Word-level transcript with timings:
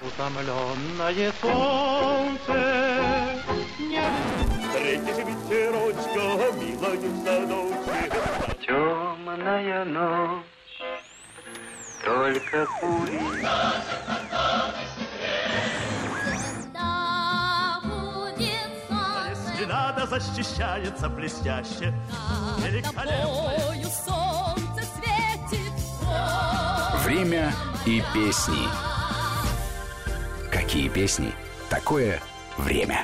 Утомленное 0.00 1.32
солнце 1.40 2.54
не... 3.78 4.02
Встретишь 4.60 5.24
ветерочка, 5.24 6.24
милая 6.58 6.96
в 6.98 7.24
садочке. 7.24 7.96
Темная 8.66 9.84
ночь, 9.84 10.44
только 12.04 12.66
пули. 12.80 13.20
Надо, 19.66 20.06
защищается 20.06 21.08
блестяще. 21.08 21.94
Великолепно. 22.58 23.54
солнце 23.90 24.84
светит. 24.94 25.72
Время 27.04 27.52
и 27.86 28.02
песни. 28.12 28.93
Какие 30.74 30.88
песни? 30.88 31.32
Такое 31.70 32.20
время. 32.58 33.02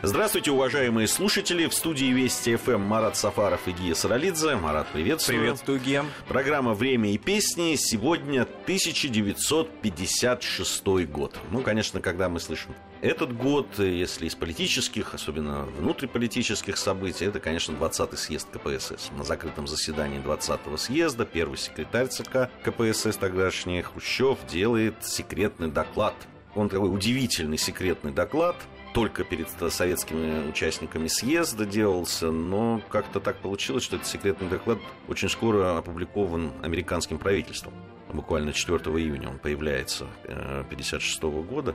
Здравствуйте, 0.00 0.52
уважаемые 0.52 1.08
слушатели. 1.08 1.66
В 1.66 1.74
студии 1.74 2.12
Вести 2.12 2.54
ФМ 2.54 2.80
Марат 2.80 3.16
Сафаров 3.16 3.66
и 3.66 3.72
Гия 3.72 3.94
Саралидзе. 3.94 4.54
Марат, 4.54 4.86
приветствую. 4.92 5.40
Приветствую, 5.40 5.80
Гия. 5.80 6.04
Программа 6.28 6.74
«Время 6.74 7.12
и 7.12 7.18
песни». 7.18 7.74
Сегодня 7.74 8.42
1956 8.42 10.84
год. 11.10 11.36
Ну, 11.50 11.62
конечно, 11.62 12.00
когда 12.00 12.28
мы 12.28 12.38
слышим 12.38 12.76
этот 13.00 13.36
год, 13.36 13.66
если 13.76 14.26
из 14.26 14.36
политических, 14.36 15.14
особенно 15.14 15.64
внутриполитических 15.64 16.76
событий, 16.76 17.24
это, 17.24 17.40
конечно, 17.40 17.72
20-й 17.72 18.16
съезд 18.16 18.46
КПСС. 18.52 19.10
На 19.16 19.24
закрытом 19.24 19.66
заседании 19.66 20.20
20-го 20.20 20.76
съезда 20.76 21.24
первый 21.24 21.58
секретарь 21.58 22.06
ЦК 22.06 22.48
КПСС 22.62 23.16
тогдашний 23.16 23.82
Хрущев 23.82 24.38
делает 24.48 25.04
секретный 25.04 25.72
доклад. 25.72 26.14
Он 26.54 26.68
такой 26.68 26.94
удивительный 26.94 27.58
секретный 27.58 28.12
доклад– 28.12 28.54
только 28.94 29.24
перед 29.24 29.48
советскими 29.72 30.48
участниками 30.48 31.08
съезда 31.08 31.66
делался, 31.66 32.30
но 32.30 32.80
как-то 32.88 33.20
так 33.20 33.38
получилось, 33.38 33.82
что 33.84 33.96
этот 33.96 34.08
секретный 34.08 34.48
доклад 34.48 34.78
очень 35.08 35.28
скоро 35.28 35.78
опубликован 35.78 36.52
американским 36.62 37.18
правительством. 37.18 37.74
Буквально 38.12 38.54
4 38.54 38.78
июня 38.78 39.28
он 39.28 39.38
появляется 39.38 40.06
1956 40.24 41.22
э, 41.22 41.28
года. 41.42 41.74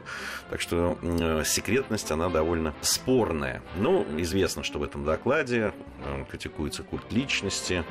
Так 0.50 0.62
что 0.62 0.98
э, 1.02 1.44
секретность, 1.46 2.10
она 2.10 2.30
довольно 2.30 2.74
спорная. 2.82 3.62
Ну, 3.76 4.06
известно, 4.18 4.64
что 4.64 4.80
в 4.80 4.84
этом 4.84 5.06
докладе 5.06 5.74
э, 6.04 6.26
критикуется 6.30 6.82
культ 6.84 7.12
личности, 7.12 7.84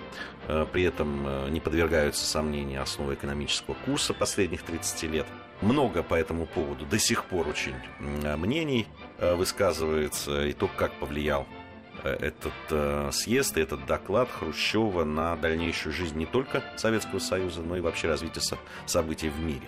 при 0.72 0.82
этом 0.82 1.52
не 1.52 1.60
подвергаются 1.60 2.24
сомнению 2.24 2.82
основы 2.82 3.14
экономического 3.14 3.74
курса 3.86 4.12
последних 4.12 4.62
30 4.62 5.02
лет– 5.04 5.26
много 5.62 6.02
по 6.02 6.14
этому 6.14 6.46
поводу 6.46 6.84
до 6.84 6.98
сих 6.98 7.24
пор 7.24 7.48
очень 7.48 7.74
мнений 8.00 8.86
высказывается, 9.34 10.46
и 10.46 10.52
то, 10.52 10.68
как 10.68 10.92
повлиял 10.94 11.46
э, 12.02 12.10
этот 12.10 12.52
э, 12.70 13.10
съезд 13.12 13.56
и 13.56 13.60
этот 13.60 13.86
доклад 13.86 14.28
Хрущева 14.30 15.04
на 15.04 15.36
дальнейшую 15.36 15.92
жизнь 15.92 16.18
не 16.18 16.26
только 16.26 16.64
Советского 16.76 17.18
Союза, 17.18 17.62
но 17.62 17.76
и 17.76 17.80
вообще 17.80 18.08
развитие 18.08 18.42
событий 18.86 19.28
в 19.28 19.38
мире. 19.38 19.62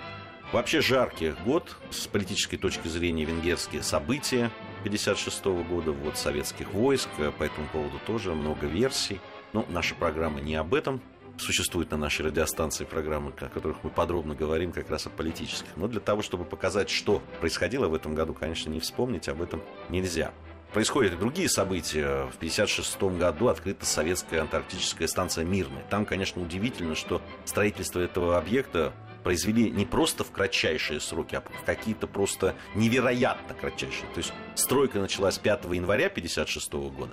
Вообще 0.52 0.80
жаркий 0.80 1.34
год 1.44 1.76
с 1.90 2.06
политической 2.06 2.56
точки 2.56 2.88
зрения 2.88 3.24
венгерские 3.24 3.82
события 3.82 4.50
1956 4.80 5.44
года, 5.68 5.92
вот 5.92 6.18
советских 6.18 6.72
войск, 6.72 7.08
по 7.38 7.42
этому 7.42 7.66
поводу 7.72 7.98
тоже 8.06 8.34
много 8.34 8.66
версий. 8.66 9.20
Но 9.52 9.64
наша 9.68 9.94
программа 9.94 10.40
не 10.40 10.56
об 10.56 10.74
этом, 10.74 11.00
существуют 11.38 11.90
на 11.90 11.96
нашей 11.96 12.26
радиостанции 12.26 12.84
программы, 12.84 13.32
о 13.36 13.48
которых 13.48 13.78
мы 13.82 13.90
подробно 13.90 14.34
говорим 14.34 14.72
как 14.72 14.90
раз 14.90 15.06
о 15.06 15.10
политических. 15.10 15.76
Но 15.76 15.88
для 15.88 16.00
того, 16.00 16.22
чтобы 16.22 16.44
показать, 16.44 16.90
что 16.90 17.22
происходило 17.40 17.88
в 17.88 17.94
этом 17.94 18.14
году, 18.14 18.34
конечно, 18.34 18.70
не 18.70 18.80
вспомнить 18.80 19.28
об 19.28 19.42
этом 19.42 19.62
нельзя. 19.88 20.32
Происходят 20.72 21.12
и 21.14 21.16
другие 21.16 21.48
события. 21.48 22.26
В 22.32 22.36
1956 22.36 23.02
году 23.18 23.48
открыта 23.48 23.86
советская 23.86 24.40
антарктическая 24.40 25.06
станция 25.06 25.44
«Мирная». 25.44 25.84
Там, 25.88 26.04
конечно, 26.04 26.42
удивительно, 26.42 26.96
что 26.96 27.22
строительство 27.44 28.00
этого 28.00 28.38
объекта 28.38 28.92
произвели 29.22 29.70
не 29.70 29.86
просто 29.86 30.22
в 30.22 30.30
кратчайшие 30.30 31.00
сроки, 31.00 31.36
а 31.36 31.40
в 31.40 31.64
какие-то 31.64 32.06
просто 32.06 32.54
невероятно 32.74 33.54
кратчайшие. 33.54 34.06
То 34.14 34.18
есть 34.18 34.32
стройка 34.54 34.98
началась 34.98 35.38
5 35.38 35.64
января 35.72 36.06
1956 36.06 36.72
года, 36.94 37.12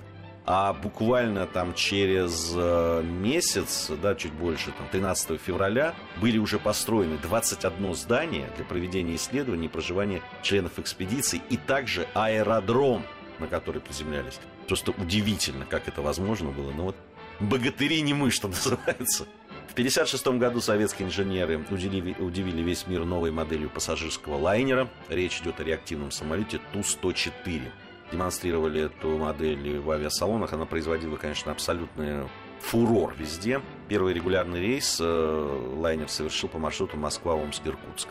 а 0.53 0.73
буквально 0.73 1.47
там 1.47 1.73
через 1.73 2.51
э, 2.53 3.03
месяц, 3.03 3.89
да, 4.01 4.15
чуть 4.15 4.33
больше, 4.33 4.73
там, 4.73 4.85
13 4.91 5.39
февраля, 5.39 5.95
были 6.19 6.39
уже 6.39 6.59
построены 6.59 7.17
21 7.19 7.95
здание 7.95 8.49
для 8.57 8.65
проведения 8.65 9.15
исследований 9.15 9.67
и 9.67 9.69
проживания 9.69 10.21
членов 10.41 10.77
экспедиции, 10.77 11.41
и 11.49 11.55
также 11.55 12.05
аэродром, 12.13 13.05
на 13.39 13.47
который 13.47 13.79
приземлялись. 13.79 14.41
Просто 14.67 14.91
удивительно, 14.91 15.65
как 15.65 15.87
это 15.87 16.01
возможно 16.01 16.49
было. 16.49 16.73
Ну 16.73 16.83
вот, 16.83 16.97
богатыри 17.39 18.01
не 18.01 18.13
мы, 18.13 18.29
что 18.29 18.47
называется. 18.49 19.27
В 19.69 19.71
1956 19.71 20.27
году 20.37 20.59
советские 20.59 21.07
инженеры 21.07 21.65
удивили, 21.71 22.13
удивили 22.19 22.61
весь 22.61 22.87
мир 22.87 23.05
новой 23.05 23.31
моделью 23.31 23.69
пассажирского 23.69 24.35
лайнера. 24.35 24.89
Речь 25.07 25.39
идет 25.39 25.61
о 25.61 25.63
реактивном 25.63 26.11
самолете 26.11 26.59
Ту-104 26.73 27.71
демонстрировали 28.11 28.83
эту 28.83 29.17
модель 29.17 29.79
в 29.79 29.89
авиасалонах. 29.91 30.53
Она 30.53 30.65
производила, 30.65 31.15
конечно, 31.17 31.51
абсолютный 31.51 32.27
фурор 32.61 33.15
везде. 33.17 33.61
Первый 33.87 34.13
регулярный 34.13 34.61
рейс 34.61 34.97
э, 34.99 35.73
лайнер 35.77 36.09
совершил 36.09 36.49
по 36.49 36.59
маршруту 36.59 36.97
Москва-Омск-Иркутск. 36.97 38.07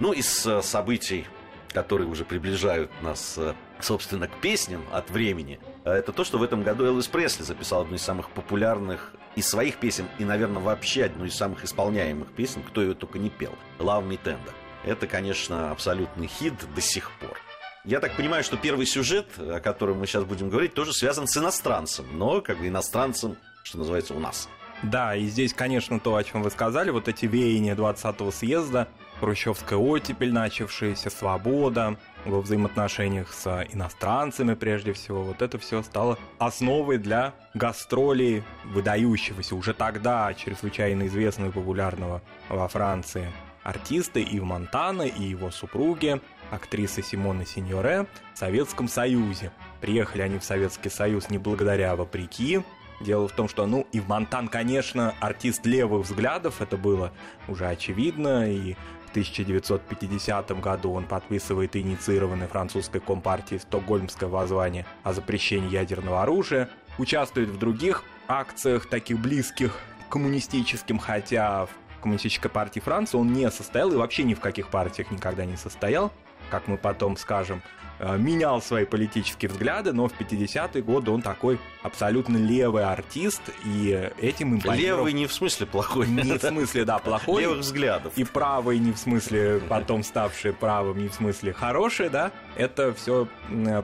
Ну, 0.00 0.12
из 0.12 0.46
э, 0.46 0.62
событий, 0.62 1.26
которые 1.72 2.08
уже 2.08 2.24
приближают 2.24 2.90
нас, 3.02 3.36
э, 3.38 3.54
собственно, 3.80 4.28
к 4.28 4.36
песням 4.40 4.82
от 4.92 5.10
времени, 5.10 5.58
это 5.84 6.12
то, 6.12 6.24
что 6.24 6.38
в 6.38 6.42
этом 6.42 6.62
году 6.62 6.84
Элвис 6.84 7.08
Пресли 7.08 7.42
записал 7.42 7.82
одну 7.82 7.96
из 7.96 8.02
самых 8.02 8.30
популярных 8.30 9.12
из 9.36 9.48
своих 9.48 9.76
песен 9.76 10.06
и, 10.18 10.24
наверное, 10.24 10.62
вообще 10.62 11.04
одну 11.04 11.24
из 11.24 11.34
самых 11.34 11.64
исполняемых 11.64 12.32
песен, 12.32 12.62
кто 12.62 12.82
ее 12.82 12.94
только 12.94 13.18
не 13.18 13.30
пел. 13.30 13.52
«Love 13.78 14.06
Me 14.08 14.18
Tender». 14.22 14.52
Это, 14.84 15.06
конечно, 15.06 15.70
абсолютный 15.70 16.26
хит 16.26 16.54
до 16.74 16.80
сих 16.80 17.10
пор. 17.12 17.40
Я 17.84 18.00
так 18.00 18.16
понимаю, 18.16 18.42
что 18.42 18.56
первый 18.56 18.86
сюжет, 18.86 19.26
о 19.38 19.60
котором 19.60 19.98
мы 19.98 20.06
сейчас 20.06 20.24
будем 20.24 20.48
говорить, 20.48 20.72
тоже 20.72 20.94
связан 20.94 21.26
с 21.26 21.36
иностранцем, 21.36 22.06
но 22.12 22.40
как 22.40 22.58
бы 22.58 22.68
иностранцем, 22.68 23.36
что 23.62 23.76
называется, 23.76 24.14
у 24.14 24.20
нас. 24.20 24.48
Да, 24.82 25.14
и 25.14 25.26
здесь, 25.26 25.52
конечно, 25.52 26.00
то, 26.00 26.16
о 26.16 26.24
чем 26.24 26.42
вы 26.42 26.50
сказали, 26.50 26.88
вот 26.88 27.08
эти 27.08 27.26
веяния 27.26 27.74
20-го 27.74 28.30
съезда, 28.30 28.88
хрущевская 29.20 29.78
оттепель, 29.78 30.32
начавшаяся, 30.32 31.10
свобода 31.10 31.98
во 32.24 32.40
взаимоотношениях 32.40 33.34
с 33.34 33.66
иностранцами 33.70 34.54
прежде 34.54 34.94
всего, 34.94 35.22
вот 35.22 35.42
это 35.42 35.58
все 35.58 35.82
стало 35.82 36.18
основой 36.38 36.96
для 36.96 37.34
гастролей 37.52 38.44
выдающегося 38.64 39.54
уже 39.54 39.74
тогда 39.74 40.32
чрезвычайно 40.32 41.06
известного 41.06 41.50
и 41.50 41.52
популярного 41.52 42.22
во 42.48 42.66
Франции 42.66 43.30
артиста 43.64 44.20
Ив 44.20 44.42
Монтана 44.42 45.02
и 45.02 45.22
его 45.22 45.50
супруги 45.50 46.20
актрисы 46.54 47.02
Симоны 47.02 47.44
Синьоре 47.46 48.06
в 48.34 48.38
Советском 48.38 48.88
Союзе. 48.88 49.50
Приехали 49.80 50.22
они 50.22 50.38
в 50.38 50.44
Советский 50.44 50.90
Союз 50.90 51.30
не 51.30 51.38
благодаря, 51.38 51.92
а 51.92 51.96
вопреки. 51.96 52.62
Дело 53.00 53.28
в 53.28 53.32
том, 53.32 53.48
что, 53.48 53.66
ну, 53.66 53.86
Ив 53.92 54.06
Монтан, 54.08 54.48
конечно, 54.48 55.14
артист 55.20 55.66
левых 55.66 56.06
взглядов, 56.06 56.60
это 56.60 56.76
было 56.76 57.12
уже 57.48 57.66
очевидно, 57.66 58.50
и 58.50 58.74
в 59.06 59.10
1950 59.10 60.60
году 60.60 60.92
он 60.92 61.04
подписывает 61.04 61.76
инициированное 61.76 62.48
французской 62.48 63.00
компартией 63.00 63.60
Стокгольмское 63.60 64.28
воззвание 64.28 64.86
о 65.02 65.12
запрещении 65.12 65.70
ядерного 65.70 66.22
оружия, 66.22 66.70
участвует 66.98 67.48
в 67.48 67.58
других 67.58 68.04
акциях, 68.28 68.86
таких 68.86 69.18
близких 69.18 69.78
коммунистическим, 70.08 70.98
хотя 70.98 71.66
в 71.66 71.70
Коммунистической 72.00 72.50
партии 72.50 72.80
Франции 72.80 73.16
он 73.16 73.32
не 73.32 73.50
состоял 73.50 73.90
и 73.90 73.96
вообще 73.96 74.24
ни 74.24 74.34
в 74.34 74.40
каких 74.40 74.68
партиях 74.68 75.10
никогда 75.10 75.44
не 75.44 75.56
состоял 75.56 76.12
как 76.50 76.68
мы 76.68 76.76
потом 76.76 77.16
скажем, 77.16 77.62
э, 77.98 78.16
менял 78.18 78.60
свои 78.62 78.84
политические 78.84 79.50
взгляды, 79.50 79.92
но 79.92 80.08
в 80.08 80.12
50-е 80.18 80.82
годы 80.82 81.10
он 81.10 81.22
такой 81.22 81.58
абсолютно 81.82 82.36
левый 82.36 82.84
артист, 82.84 83.42
и 83.64 84.10
этим 84.20 84.56
импонировал... 84.56 85.06
Левый 85.06 85.12
не 85.12 85.26
в 85.26 85.32
смысле 85.32 85.66
плохой. 85.66 86.08
Не 86.08 86.38
в 86.38 86.40
смысле, 86.40 86.84
да, 86.84 86.98
плохой. 86.98 87.42
Левых 87.42 87.58
взглядов. 87.58 88.12
И 88.16 88.24
правый 88.24 88.78
не 88.78 88.92
в 88.92 88.98
смысле, 88.98 89.60
потом 89.68 90.02
ставший 90.02 90.52
правым, 90.52 90.98
не 90.98 91.08
в 91.08 91.14
смысле 91.14 91.52
хороший, 91.52 92.08
да. 92.08 92.32
Это 92.56 92.94
все 92.94 93.28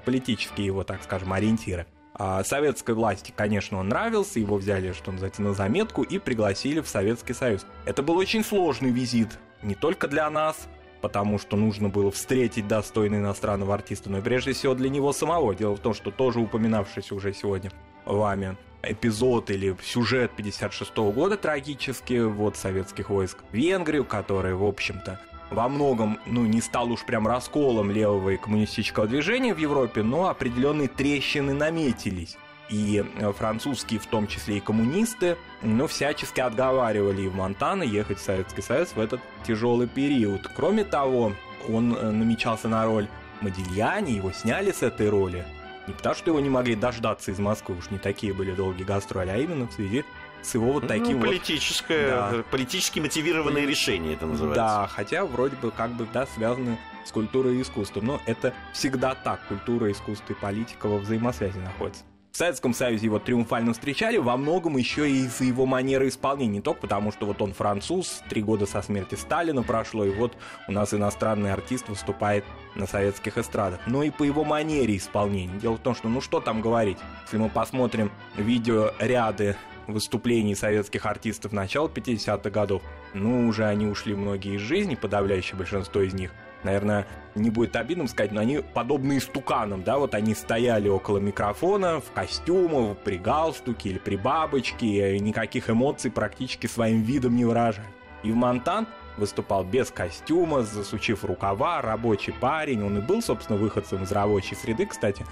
политические 0.05 0.67
его, 0.67 0.85
так 0.85 1.03
скажем, 1.03 1.33
ориентиры. 1.33 1.87
А 2.23 2.45
советской 2.45 2.95
власти, 2.95 3.33
конечно, 3.35 3.79
он 3.79 3.89
нравился, 3.89 4.41
его 4.41 4.56
взяли, 4.56 4.93
что 4.93 5.11
называется, 5.11 5.41
на 5.41 5.55
заметку 5.55 6.03
и 6.03 6.19
пригласили 6.19 6.81
в 6.81 6.87
Советский 6.87 7.33
Союз. 7.33 7.65
Это 7.87 8.03
был 8.03 8.19
очень 8.19 8.45
сложный 8.45 8.91
визит, 8.91 9.39
не 9.63 9.75
только 9.75 10.06
для 10.06 10.29
нас, 10.29 10.69
потому 11.00 11.38
что 11.38 11.56
нужно 11.56 11.88
было 11.88 12.11
встретить 12.11 12.69
достойного 12.69 13.20
иностранного 13.20 13.75
артиста, 13.75 14.11
но 14.11 14.19
и 14.19 14.23
прежде 14.23 14.52
всего 14.52 14.75
для 14.75 14.88
него 14.88 15.12
самого. 15.12 15.55
Дело 15.55 15.76
в 15.76 15.81
том, 15.81 15.94
что 15.94 16.11
тоже 16.11 16.41
упоминавшийся 16.41 17.14
уже 17.14 17.32
сегодня 17.32 17.70
вами 18.05 18.56
эпизод 18.82 19.50
или 19.50 19.76
сюжет 19.82 20.32
56 20.37 20.97
года 20.97 21.37
трагический 21.37 22.23
вот 22.23 22.56
советских 22.56 23.11
войск 23.11 23.38
в 23.50 23.55
Венгрию, 23.55 24.05
которые, 24.05 24.55
в 24.55 24.64
общем-то, 24.64 25.20
во 25.50 25.69
многом, 25.69 26.19
ну, 26.26 26.47
не 26.47 26.61
стал 26.61 26.91
уж 26.93 27.05
прям 27.05 27.26
расколом 27.26 27.91
левого 27.91 28.31
и 28.31 28.37
коммунистического 28.37 29.06
движения 29.06 29.53
в 29.53 29.58
Европе, 29.58 30.03
но 30.03 30.29
определенные 30.29 30.88
трещины 30.88 31.53
наметились. 31.53 32.37
И 32.70 33.05
э, 33.05 33.32
французские, 33.32 33.99
в 33.99 34.06
том 34.06 34.26
числе 34.26 34.58
и 34.58 34.61
коммунисты, 34.61 35.37
ну, 35.62 35.87
всячески 35.87 36.40
отговаривали 36.40 37.26
в 37.26 37.34
Монтана 37.34 37.82
ехать 37.82 38.19
в 38.19 38.22
Советский 38.22 38.62
Союз 38.62 38.93
в 38.94 39.00
этот 39.00 39.20
тяжелый 39.44 39.88
период. 39.88 40.49
Кроме 40.55 40.84
того, 40.84 41.32
он 41.69 41.94
э, 41.94 42.11
намечался 42.11 42.69
на 42.69 42.84
роль 42.84 43.08
Модильяне, 43.40 44.14
его 44.14 44.32
сняли 44.32 44.70
с 44.70 44.82
этой 44.82 45.08
роли. 45.08 45.44
Не 45.87 45.94
потому, 45.94 46.14
что 46.14 46.31
его 46.31 46.40
не 46.40 46.50
могли 46.50 46.76
дождаться 46.76 47.32
из 47.32 47.38
Москвы, 47.38 47.76
уж 47.76 47.90
не 47.90 47.99
такие 47.99 48.32
были 48.32 48.52
долгие 48.52 48.84
гастроли, 48.84 49.31
а 49.31 49.38
именно 49.38 49.67
в 49.67 49.72
связи 49.72 50.05
с 50.43 50.55
его 50.55 50.72
вот 50.72 50.87
таким 50.87 51.19
ну, 51.19 51.26
политическое, 51.26 52.22
вот... 52.22 52.37
Да. 52.37 52.43
Политически 52.50 53.00
мотивированное 53.00 53.67
решение 53.67 54.14
это 54.14 54.26
называется. 54.26 54.62
Да, 54.62 54.87
хотя 54.87 55.25
вроде 55.25 55.56
бы 55.56 55.70
как 55.70 55.90
бы, 55.90 56.06
да, 56.12 56.26
связаны 56.26 56.78
с 57.05 57.11
культурой 57.11 57.56
и 57.56 57.62
искусством. 57.62 58.06
Но 58.06 58.20
это 58.26 58.55
всегда 58.72 59.14
так. 59.14 59.40
Культура, 59.49 59.90
искусство 59.90 60.32
и 60.32 60.37
политика 60.37 60.87
во 60.87 60.99
взаимосвязи 60.99 61.58
находятся. 61.58 62.05
В 62.32 62.37
Советском 62.37 62.75
Союзе 62.75 63.06
его 63.06 63.19
триумфально 63.19 63.73
встречали 63.73 64.17
во 64.17 64.37
многом 64.37 64.77
еще 64.77 65.11
и 65.11 65.25
из-за 65.25 65.44
его 65.44 65.67
манеры 65.67 66.09
исполнения. 66.09 66.55
Не 66.55 66.61
только 66.61 66.82
потому, 66.82 67.11
что 67.11 67.27
вот 67.27 67.43
он 67.43 67.53
француз, 67.53 68.23
три 68.29 68.41
года 68.41 68.67
со 68.67 68.82
смерти 68.82 69.17
Сталина 69.17 69.65
прошло, 69.65 70.05
и 70.05 70.11
вот 70.11 70.37
у 70.69 70.73
нас 70.73 70.94
иностранный 70.94 71.53
артист 71.53 71.88
выступает 71.88 72.44
на 72.77 72.87
советских 72.87 73.37
эстрадах, 73.37 73.81
но 73.87 74.05
и 74.05 74.11
по 74.11 74.23
его 74.23 74.44
манере 74.44 74.97
исполнения. 74.97 75.59
Дело 75.59 75.75
в 75.75 75.81
том, 75.81 75.97
что 75.97 76.09
ну 76.09 76.21
что 76.21 76.41
там 76.41 76.61
говорить, 76.61 76.99
если 77.25 77.38
мы 77.38 77.49
посмотрим 77.49 78.12
видеоряды 78.37 79.56
выступлений 79.88 80.55
советских 80.55 81.06
артистов 81.06 81.50
начала 81.50 81.88
50-х 81.88 82.49
годов, 82.50 82.82
ну, 83.12 83.49
уже 83.49 83.65
они 83.67 83.87
ушли 83.87 84.15
многие 84.15 84.55
из 84.55 84.61
жизни, 84.61 84.94
подавляющее 84.94 85.56
большинство 85.56 86.00
из 86.00 86.15
них. 86.15 86.31
Наверное, 86.62 87.07
не 87.35 87.51
будет 87.51 87.77
обидным 87.77 88.09
сказать, 88.09 88.33
но 88.33 88.41
они 88.41 88.59
подобны 88.75 89.19
истуканам, 89.19 89.83
да, 89.83 89.99
вот 89.99 90.15
они 90.15 90.35
стояли 90.35 90.89
около 90.89 91.19
микрофона 91.19 92.01
в 92.01 92.11
костюмах, 92.12 92.99
при 92.99 93.17
галстуке 93.17 93.91
или 93.91 93.99
при 93.99 94.17
бабочке, 94.17 95.19
никаких 95.19 95.71
эмоций 95.71 96.11
практически 96.11 96.67
своим 96.67 97.03
видом 97.03 97.37
не 97.37 97.45
выражали. 97.45 97.87
И 98.23 98.31
в 98.31 98.37
Монтан 98.37 98.87
выступал 99.17 99.65
без 99.65 99.91
костюма, 99.91 100.62
засучив 100.62 101.25
рукава, 101.25 101.81
рабочий 101.81 102.33
парень, 102.33 102.85
он 102.85 102.99
и 102.99 103.01
был, 103.01 103.23
собственно, 103.23 103.59
выходцем 103.59 104.03
из 104.03 104.13
рабочей 104.13 104.55
среды, 104.55 104.87
кстати, 104.87 105.25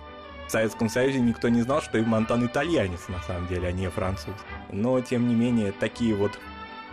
в 0.47 0.51
Советском 0.51 0.89
Союзе 0.89 1.21
никто 1.21 1.51
не 1.51 1.61
знал, 1.61 1.83
что 1.83 1.99
Монтан 1.99 2.47
итальянец, 2.47 3.09
на 3.09 3.21
самом 3.21 3.47
деле, 3.49 3.69
а 3.69 3.73
не 3.73 3.91
француз. 3.91 4.35
Но, 4.73 4.99
тем 5.03 5.29
не 5.29 5.35
менее, 5.35 5.73
такие 5.73 6.15
вот 6.15 6.39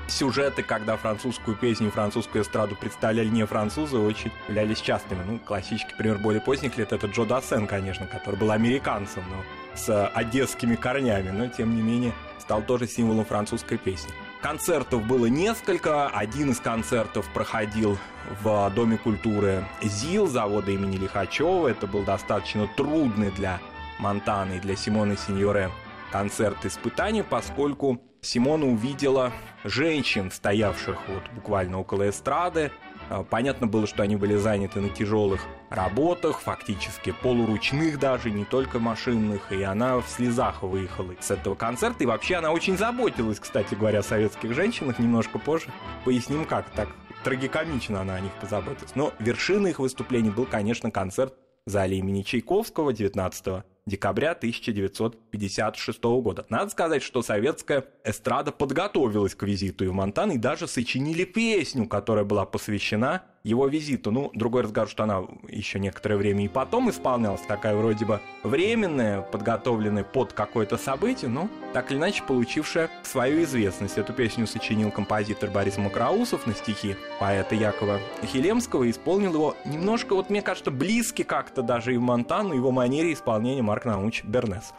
сюжеты, 0.07 0.63
когда 0.63 0.97
французскую 0.97 1.57
песню 1.57 1.91
французскую 1.91 2.43
эстраду 2.43 2.75
представляли 2.75 3.27
не 3.27 3.45
французы, 3.45 3.97
очень 3.97 4.31
являлись 4.47 4.81
частыми. 4.81 5.23
Ну, 5.25 5.39
классический 5.39 5.95
пример 5.95 6.17
более 6.17 6.41
поздних 6.41 6.77
лет 6.77 6.93
это 6.93 7.07
Джо 7.07 7.25
Дассен, 7.25 7.67
конечно, 7.67 8.05
который 8.05 8.35
был 8.35 8.51
американцем, 8.51 9.23
но 9.29 9.43
с 9.75 10.07
одесскими 10.07 10.75
корнями, 10.75 11.29
но, 11.29 11.47
тем 11.47 11.75
не 11.75 11.81
менее, 11.81 12.13
стал 12.39 12.61
тоже 12.61 12.87
символом 12.87 13.25
французской 13.25 13.77
песни. 13.77 14.13
Концертов 14.41 15.03
было 15.05 15.25
несколько. 15.25 16.07
Один 16.07 16.51
из 16.51 16.59
концертов 16.59 17.27
проходил 17.33 17.97
в 18.43 18.71
Доме 18.75 18.97
культуры 18.97 19.65
ЗИЛ, 19.81 20.27
завода 20.27 20.71
имени 20.71 20.97
Лихачева. 20.97 21.67
Это 21.67 21.87
был 21.87 22.03
достаточно 22.03 22.69
трудный 22.77 23.31
для 23.31 23.59
Монтаны 23.97 24.57
и 24.57 24.59
для 24.59 24.75
Симоны 24.75 25.17
Синьоре 25.17 25.71
концерт 26.11 26.63
испытаний, 26.65 27.23
поскольку 27.23 27.99
Симона 28.25 28.65
увидела 28.65 29.31
женщин, 29.63 30.31
стоявших 30.31 30.97
вот 31.07 31.23
буквально 31.33 31.79
около 31.79 32.09
эстрады, 32.09 32.71
а, 33.09 33.23
понятно 33.23 33.67
было, 33.67 33.85
что 33.85 34.03
они 34.03 34.15
были 34.15 34.35
заняты 34.35 34.81
на 34.81 34.89
тяжелых 34.89 35.41
работах, 35.69 36.39
фактически 36.39 37.13
полуручных 37.21 37.99
даже, 37.99 38.31
не 38.31 38.45
только 38.45 38.79
машинных, 38.79 39.51
и 39.51 39.61
она 39.61 39.99
в 39.99 40.07
слезах 40.07 40.63
выехала 40.63 41.13
с 41.19 41.31
этого 41.31 41.55
концерта. 41.55 42.03
И 42.03 42.07
вообще 42.07 42.35
она 42.35 42.51
очень 42.51 42.77
заботилась, 42.77 43.39
кстати 43.39 43.75
говоря, 43.75 43.99
о 43.99 44.03
советских 44.03 44.53
женщинах, 44.53 44.97
немножко 44.97 45.37
позже. 45.37 45.67
Поясним 46.03 46.45
как, 46.45 46.69
так 46.71 46.89
трагикомично 47.23 48.01
она 48.01 48.15
о 48.15 48.19
них 48.19 48.31
позаботилась. 48.33 48.95
Но 48.95 49.13
вершиной 49.19 49.71
их 49.71 49.79
выступлений 49.79 50.31
был, 50.31 50.45
конечно, 50.45 50.89
концерт 50.89 51.33
в 51.65 51.69
зале 51.69 51.97
имени 51.97 52.21
Чайковского 52.21 52.93
19 52.93 53.63
декабря 53.85 54.31
1956 54.31 56.03
года. 56.03 56.45
Надо 56.49 56.71
сказать, 56.71 57.03
что 57.03 57.21
советская 57.21 57.85
эстрада 58.03 58.51
подготовилась 58.51 59.35
к 59.35 59.43
визиту 59.43 59.89
в 59.89 59.93
Монтан 59.93 60.31
и 60.31 60.37
даже 60.37 60.67
сочинили 60.67 61.23
песню, 61.23 61.87
которая 61.87 62.25
была 62.25 62.45
посвящена 62.45 63.23
его 63.45 63.67
визиту. 63.67 64.11
Ну, 64.11 64.31
другой 64.33 64.63
разговор, 64.63 64.89
что 64.89 65.03
она 65.03 65.21
еще 65.47 65.79
некоторое 65.79 66.17
время 66.17 66.43
и 66.43 66.47
потом 66.47 66.89
исполнялась, 66.89 67.41
такая 67.41 67.75
вроде 67.75 68.05
бы 68.05 68.19
временная, 68.43 69.21
подготовленная 69.21 70.03
под 70.03 70.33
какое-то 70.33 70.77
событие, 70.77 71.29
но 71.29 71.47
так 71.71 71.91
или 71.91 71.99
иначе 71.99 72.23
получившая 72.23 72.89
свою 73.03 73.43
известность. 73.43 73.99
Эту 73.99 74.13
песню 74.13 74.47
сочинил 74.47 74.89
композитор 74.91 75.51
Борис 75.51 75.77
Макроусов 75.77 76.47
на 76.47 76.55
стихи 76.55 76.95
поэта 77.19 77.53
Якова 77.53 77.99
Хилемского 78.23 78.85
и 78.85 78.89
исполнил 78.89 79.33
его 79.33 79.55
немножко, 79.63 80.15
вот 80.15 80.31
мне 80.31 80.41
кажется, 80.41 80.71
близки 80.71 81.21
как-то 81.23 81.61
даже 81.61 81.93
и 81.93 81.97
в 81.97 82.01
Монтану, 82.01 82.55
его 82.55 82.71
манере 82.71 83.13
исполнения 83.13 83.61
Марк 83.61 83.85
Наумович 83.85 84.23
Бернес. 84.23 84.73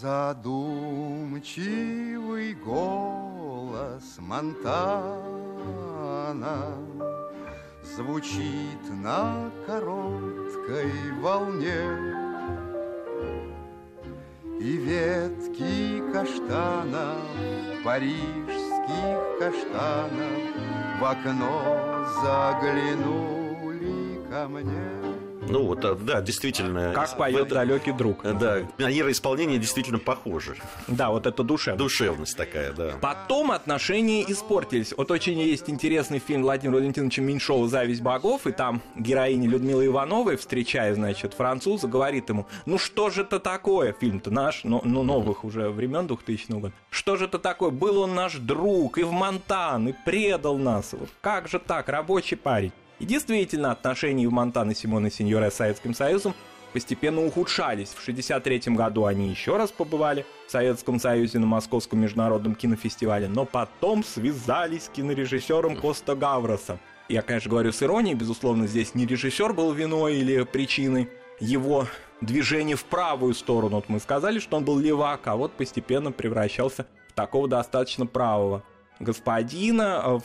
Задумчивый 0.00 2.52
голос 2.52 4.18
Монтана 4.18 5.22
звучит 7.96 8.82
на 8.90 9.50
короткой 9.66 10.92
волне. 11.20 11.82
И 14.60 14.76
ветки 14.76 16.02
каштанов, 16.12 17.18
парижских 17.84 19.18
каштанов 19.38 20.32
В 21.00 21.04
окно 21.04 22.06
заглянули 22.22 24.20
ко 24.30 24.48
мне. 24.48 25.11
Ну 25.48 25.66
вот, 25.66 25.84
а, 25.84 25.94
да, 25.94 26.20
действительно. 26.20 26.92
Как 26.94 27.16
поет 27.16 27.46
этом, 27.46 27.58
далекий 27.58 27.92
друг. 27.92 28.22
Да, 28.22 28.60
манера 28.78 29.10
исполнения 29.10 29.58
действительно 29.58 29.98
похожа. 29.98 30.54
Да, 30.88 31.10
вот 31.10 31.26
это 31.26 31.42
душевность. 31.42 31.82
Душевность 31.82 32.36
такая, 32.36 32.72
да. 32.72 32.92
Потом 33.00 33.50
отношения 33.50 34.22
испортились. 34.22 34.94
Вот 34.96 35.10
очень 35.10 35.38
есть 35.38 35.68
интересный 35.68 36.18
фильм 36.18 36.42
Владимира 36.42 36.78
Валентиновича 36.78 37.22
Меньшова 37.22 37.68
«Зависть 37.68 38.02
богов», 38.02 38.46
и 38.46 38.52
там 38.52 38.82
героиня 38.96 39.48
Людмила 39.48 39.84
Ивановой, 39.84 40.36
встречая, 40.36 40.94
значит, 40.94 41.34
француза, 41.34 41.88
говорит 41.88 42.28
ему, 42.28 42.46
ну 42.66 42.78
что 42.78 43.10
же 43.10 43.22
это 43.22 43.40
такое? 43.40 43.92
Фильм-то 43.92 44.30
наш, 44.30 44.64
но, 44.64 44.80
но 44.84 45.02
новых 45.02 45.44
уже 45.44 45.68
времен 45.70 46.06
2000 46.06 46.52
года. 46.52 46.72
Что 46.90 47.16
же 47.16 47.24
это 47.24 47.38
такое? 47.38 47.70
Был 47.70 48.00
он 48.00 48.14
наш 48.14 48.36
друг 48.36 48.98
и 48.98 49.02
в 49.02 49.12
Монтан, 49.12 49.88
и 49.88 49.94
предал 50.04 50.58
нас. 50.58 50.92
Вот 50.92 51.08
как 51.20 51.48
же 51.48 51.58
так, 51.58 51.88
рабочий 51.88 52.36
парень. 52.36 52.72
И 52.98 53.06
действительно, 53.06 53.72
отношения 53.72 54.28
в 54.28 54.32
Монтана 54.32 54.74
Симона 54.74 55.10
Синьоре 55.10 55.50
с 55.50 55.54
Советским 55.54 55.94
Союзом 55.94 56.34
постепенно 56.72 57.24
ухудшались. 57.24 57.88
В 57.88 58.00
1963 58.02 58.74
году 58.74 59.04
они 59.04 59.28
еще 59.28 59.56
раз 59.56 59.70
побывали 59.70 60.24
в 60.46 60.50
Советском 60.50 60.98
Союзе 60.98 61.38
на 61.38 61.46
Московском 61.46 62.00
международном 62.00 62.54
кинофестивале, 62.54 63.28
но 63.28 63.44
потом 63.44 64.04
связались 64.04 64.84
с 64.84 64.88
кинорежиссером 64.88 65.76
Коста 65.76 66.14
Гавросом. 66.14 66.78
Я, 67.08 67.22
конечно, 67.22 67.50
говорю 67.50 67.72
с 67.72 67.82
иронией, 67.82 68.14
безусловно, 68.14 68.66
здесь 68.66 68.94
не 68.94 69.06
режиссер 69.06 69.52
был 69.52 69.72
виной 69.72 70.16
или 70.16 70.44
причиной 70.44 71.10
его 71.40 71.86
движения 72.20 72.76
в 72.76 72.84
правую 72.84 73.34
сторону. 73.34 73.76
Вот 73.76 73.88
мы 73.88 74.00
сказали, 74.00 74.38
что 74.38 74.56
он 74.56 74.64
был 74.64 74.78
левак, 74.78 75.26
а 75.26 75.36
вот 75.36 75.52
постепенно 75.52 76.12
превращался 76.12 76.86
в 77.08 77.12
такого 77.12 77.48
достаточно 77.48 78.06
правого 78.06 78.62
господина. 79.00 80.02
Э, 80.04 80.18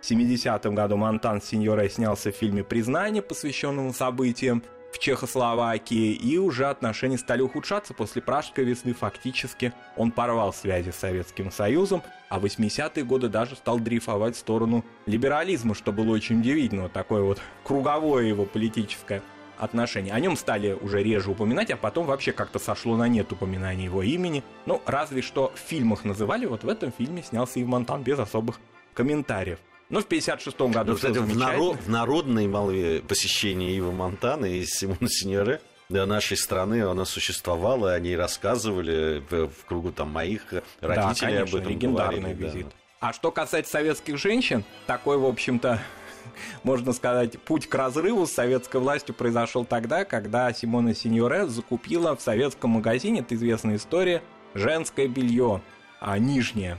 в 0.00 0.04
1970 0.04 0.66
году 0.74 0.96
Монтан 0.96 1.42
Синьоре 1.42 1.88
снялся 1.90 2.30
в 2.30 2.36
фильме 2.36 2.62
«Признание», 2.62 3.20
посвященному 3.20 3.92
событиям 3.92 4.62
в 4.92 4.98
Чехословакии, 4.98 6.12
и 6.12 6.38
уже 6.38 6.66
отношения 6.66 7.18
стали 7.18 7.42
ухудшаться 7.42 7.94
после 7.94 8.22
Пражской 8.22 8.64
весны. 8.64 8.94
Фактически 8.94 9.72
он 9.96 10.12
порвал 10.12 10.52
связи 10.52 10.90
с 10.90 10.96
Советским 10.96 11.50
Союзом, 11.50 12.02
а 12.28 12.38
в 12.38 12.44
80-е 12.44 13.04
годы 13.04 13.28
даже 13.28 13.56
стал 13.56 13.80
дрейфовать 13.80 14.36
в 14.36 14.38
сторону 14.38 14.84
либерализма, 15.06 15.74
что 15.74 15.92
было 15.92 16.12
очень 16.12 16.40
удивительно. 16.40 16.88
Такое 16.88 17.22
вот 17.22 17.40
круговое 17.64 18.24
его 18.24 18.44
политическое 18.44 19.22
отношения. 19.58 20.12
О 20.12 20.20
нем 20.20 20.36
стали 20.36 20.72
уже 20.72 21.02
реже 21.02 21.32
упоминать, 21.32 21.70
а 21.70 21.76
потом 21.76 22.06
вообще 22.06 22.32
как-то 22.32 22.58
сошло 22.58 22.96
на 22.96 23.08
нет 23.08 23.30
упоминания 23.32 23.84
его 23.84 24.02
имени. 24.02 24.44
Ну, 24.66 24.80
разве 24.86 25.20
что 25.20 25.52
в 25.54 25.58
фильмах 25.58 26.04
называли, 26.04 26.46
вот 26.46 26.64
в 26.64 26.68
этом 26.68 26.92
фильме 26.92 27.22
снялся 27.22 27.58
Ив 27.58 27.66
Монтан 27.66 28.02
без 28.02 28.18
особых 28.18 28.60
комментариев. 28.94 29.58
Ну, 29.90 30.00
в 30.00 30.06
56 30.06 30.60
году 30.60 30.90
ну, 30.90 30.96
кстати, 30.96 31.16
в, 31.16 31.36
народ, 31.36 31.78
в 31.78 31.88
народной 31.88 32.46
молве 32.46 33.00
посещение 33.00 33.74
Ива 33.74 33.90
Монтана 33.90 34.44
и 34.44 34.64
Симона 34.66 35.08
Синьоре 35.08 35.60
для 35.88 36.04
нашей 36.04 36.36
страны 36.36 36.82
она 36.82 37.06
существовала, 37.06 37.94
они 37.94 38.14
рассказывали 38.14 39.22
в, 39.30 39.48
в 39.48 39.64
кругу 39.64 39.90
там 39.90 40.10
моих 40.10 40.52
родителей 40.80 40.82
да, 40.82 41.14
конечно, 41.14 41.40
об 41.40 41.54
этом 41.54 41.72
легендарный 41.72 42.20
говорили, 42.20 42.44
визит. 42.44 42.66
Да. 42.66 42.74
А 43.00 43.12
что 43.14 43.30
касается 43.30 43.72
советских 43.72 44.18
женщин, 44.18 44.64
такой, 44.86 45.16
в 45.16 45.24
общем-то, 45.24 45.80
можно 46.64 46.92
сказать, 46.92 47.38
путь 47.40 47.66
к 47.66 47.74
разрыву 47.74 48.26
с 48.26 48.32
советской 48.32 48.80
властью 48.80 49.14
произошел 49.14 49.64
тогда, 49.64 50.04
когда 50.04 50.52
Симона 50.52 50.94
Синьоре 50.94 51.46
закупила 51.46 52.14
в 52.14 52.20
советском 52.20 52.70
магазине, 52.72 53.20
это 53.20 53.34
известная 53.34 53.76
история, 53.76 54.22
женское 54.52 55.08
белье, 55.08 55.62
а 56.00 56.18
нижнее 56.18 56.76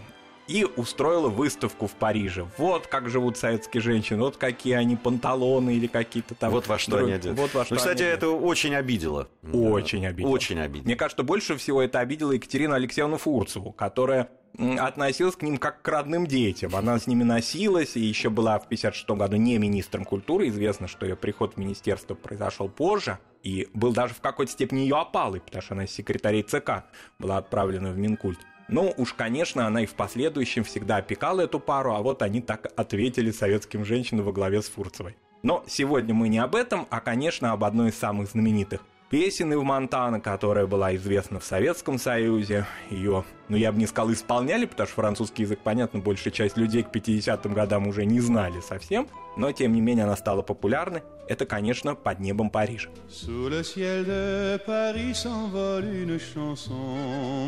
и 0.50 0.66
устроила 0.76 1.30
выставку 1.30 1.86
в 1.86 1.92
Париже. 1.92 2.48
Вот 2.58 2.88
как 2.88 3.08
живут 3.08 3.38
советские 3.38 3.82
женщины, 3.82 4.20
вот 4.20 4.38
какие 4.38 4.74
они 4.74 4.96
панталоны 4.96 5.76
или 5.76 5.86
какие-то 5.86 6.34
там... 6.34 6.52
Вот 6.52 6.68
во 6.68 6.80
что 6.80 6.92
друг... 6.92 7.04
они 7.04 7.14
одеты. 7.14 7.36
Вот 7.36 7.54
во 7.54 7.66
что 7.66 7.76
ну, 7.76 7.78
кстати, 7.78 8.02
они 8.02 8.12
это 8.12 8.30
очень 8.30 8.74
обидело. 8.74 9.30
Очень 9.54 10.08
обидело. 10.08 10.32
Очень 10.32 10.60
обидело. 10.60 10.86
Мне 10.86 10.96
кажется, 10.96 11.22
больше 11.22 11.56
всего 11.56 11.84
это 11.84 12.00
обидело 12.00 12.32
Екатерину 12.32 12.74
Алексеевну 12.74 13.18
Фурцеву, 13.20 13.72
которая 13.72 14.30
относилась 14.58 15.36
к 15.36 15.44
ним 15.44 15.58
как 15.58 15.84
к 15.84 15.88
родным 15.88 16.26
детям. 16.26 16.76
Она 16.76 16.98
с 16.98 17.06
ними 17.06 17.24
носилась 17.24 17.96
и 17.96 18.02
еще 18.02 18.30
была 18.30 18.58
в 18.60 18.66
1956 18.66 19.10
году 19.20 19.36
не 19.38 19.58
министром 19.60 20.04
культуры. 20.04 20.48
Известно, 20.50 20.88
что 20.88 21.06
ее 21.06 21.16
приход 21.16 21.54
в 21.54 21.58
министерство 21.58 22.16
произошел 22.16 22.68
позже. 22.70 23.20
И 23.44 23.70
был 23.74 23.94
даже 23.94 24.14
в 24.14 24.20
какой-то 24.20 24.52
степени 24.52 24.82
ее 24.82 24.98
опалой, 24.98 25.40
потому 25.40 25.62
что 25.62 25.74
она 25.74 25.86
из 25.86 25.92
секретарей 25.92 26.44
ЦК 26.44 26.86
была 27.20 27.38
отправлена 27.38 27.92
в 27.92 27.98
Минкульт. 27.98 28.40
Ну, 28.70 28.94
уж, 28.98 29.14
конечно, 29.14 29.66
она 29.66 29.82
и 29.82 29.86
в 29.88 29.96
последующем 29.96 30.64
всегда 30.64 30.98
опекала 30.98 31.42
эту 31.42 31.60
пару, 31.60 31.96
а 31.96 32.02
вот 32.02 32.22
они 32.22 32.40
так 32.40 32.72
ответили 32.76 33.32
советским 33.32 33.84
женщинам 33.84 34.26
во 34.26 34.32
главе 34.32 34.62
с 34.62 34.70
Фурцевой. 34.70 35.16
Но 35.42 35.64
сегодня 35.68 36.14
мы 36.14 36.30
не 36.30 36.38
об 36.38 36.56
этом, 36.56 36.86
а, 36.90 37.00
конечно, 37.00 37.52
об 37.52 37.64
одной 37.64 37.90
из 37.90 37.98
самых 37.98 38.30
знаменитых 38.30 38.82
песен 39.10 39.58
в 39.58 39.64
Монтана, 39.64 40.20
которая 40.20 40.68
была 40.68 40.96
известна 40.96 41.40
в 41.40 41.44
Советском 41.44 41.98
Союзе. 41.98 42.66
Ее, 42.90 43.24
ну 43.48 43.58
я 43.58 43.72
бы 43.72 43.80
не 43.80 43.88
сказал, 43.88 44.14
исполняли, 44.14 44.66
потому 44.66 44.88
что 44.88 44.96
французский 44.96 45.44
язык, 45.44 45.60
понятно, 45.64 46.00
большая 46.00 46.32
часть 46.32 46.58
людей 46.58 46.84
к 46.84 46.96
50-м 46.96 47.54
годам 47.54 47.88
уже 47.88 48.06
не 48.06 48.20
знали 48.20 48.60
совсем, 48.62 49.08
но 49.36 49.52
тем 49.52 49.74
не 49.74 49.82
менее 49.82 50.06
она 50.06 50.16
стала 50.16 50.42
популярной. 50.42 51.04
Это, 51.28 51.46
конечно, 51.46 51.96
«Под 51.96 52.20
небом 52.20 52.50
Парижа». 52.50 52.90
Sous 53.10 53.50
le 53.50 53.64
ciel 53.64 54.06
de 54.06 54.60
Paris 54.66 55.14
s'envole 55.14 55.86
une 55.86 56.20
chanson. 56.20 57.48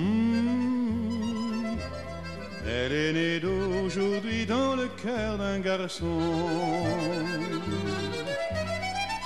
Elle 2.63 2.91
est 2.93 3.13
née 3.13 3.39
d'aujourd'hui 3.39 4.45
dans 4.45 4.75
le 4.75 4.87
cœur 5.01 5.37
d'un 5.39 5.59
garçon. 5.59 6.21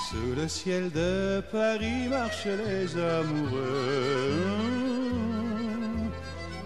Sous 0.10 0.36
le 0.36 0.48
ciel 0.48 0.92
de 0.92 1.42
Paris 1.52 2.08
marchent 2.08 2.46
les 2.46 2.96
amoureux. 2.96 4.34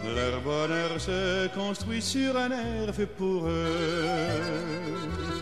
Leur 0.04 0.42
bonheur 0.42 1.00
se 1.00 1.48
construit 1.56 2.02
sur 2.02 2.36
un 2.36 2.52
air 2.52 2.94
fait 2.94 3.06
pour 3.06 3.48
eux. 3.48 5.39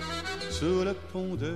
Sous 0.60 0.84
le 0.84 0.96
pont 1.14 1.36
de 1.36 1.54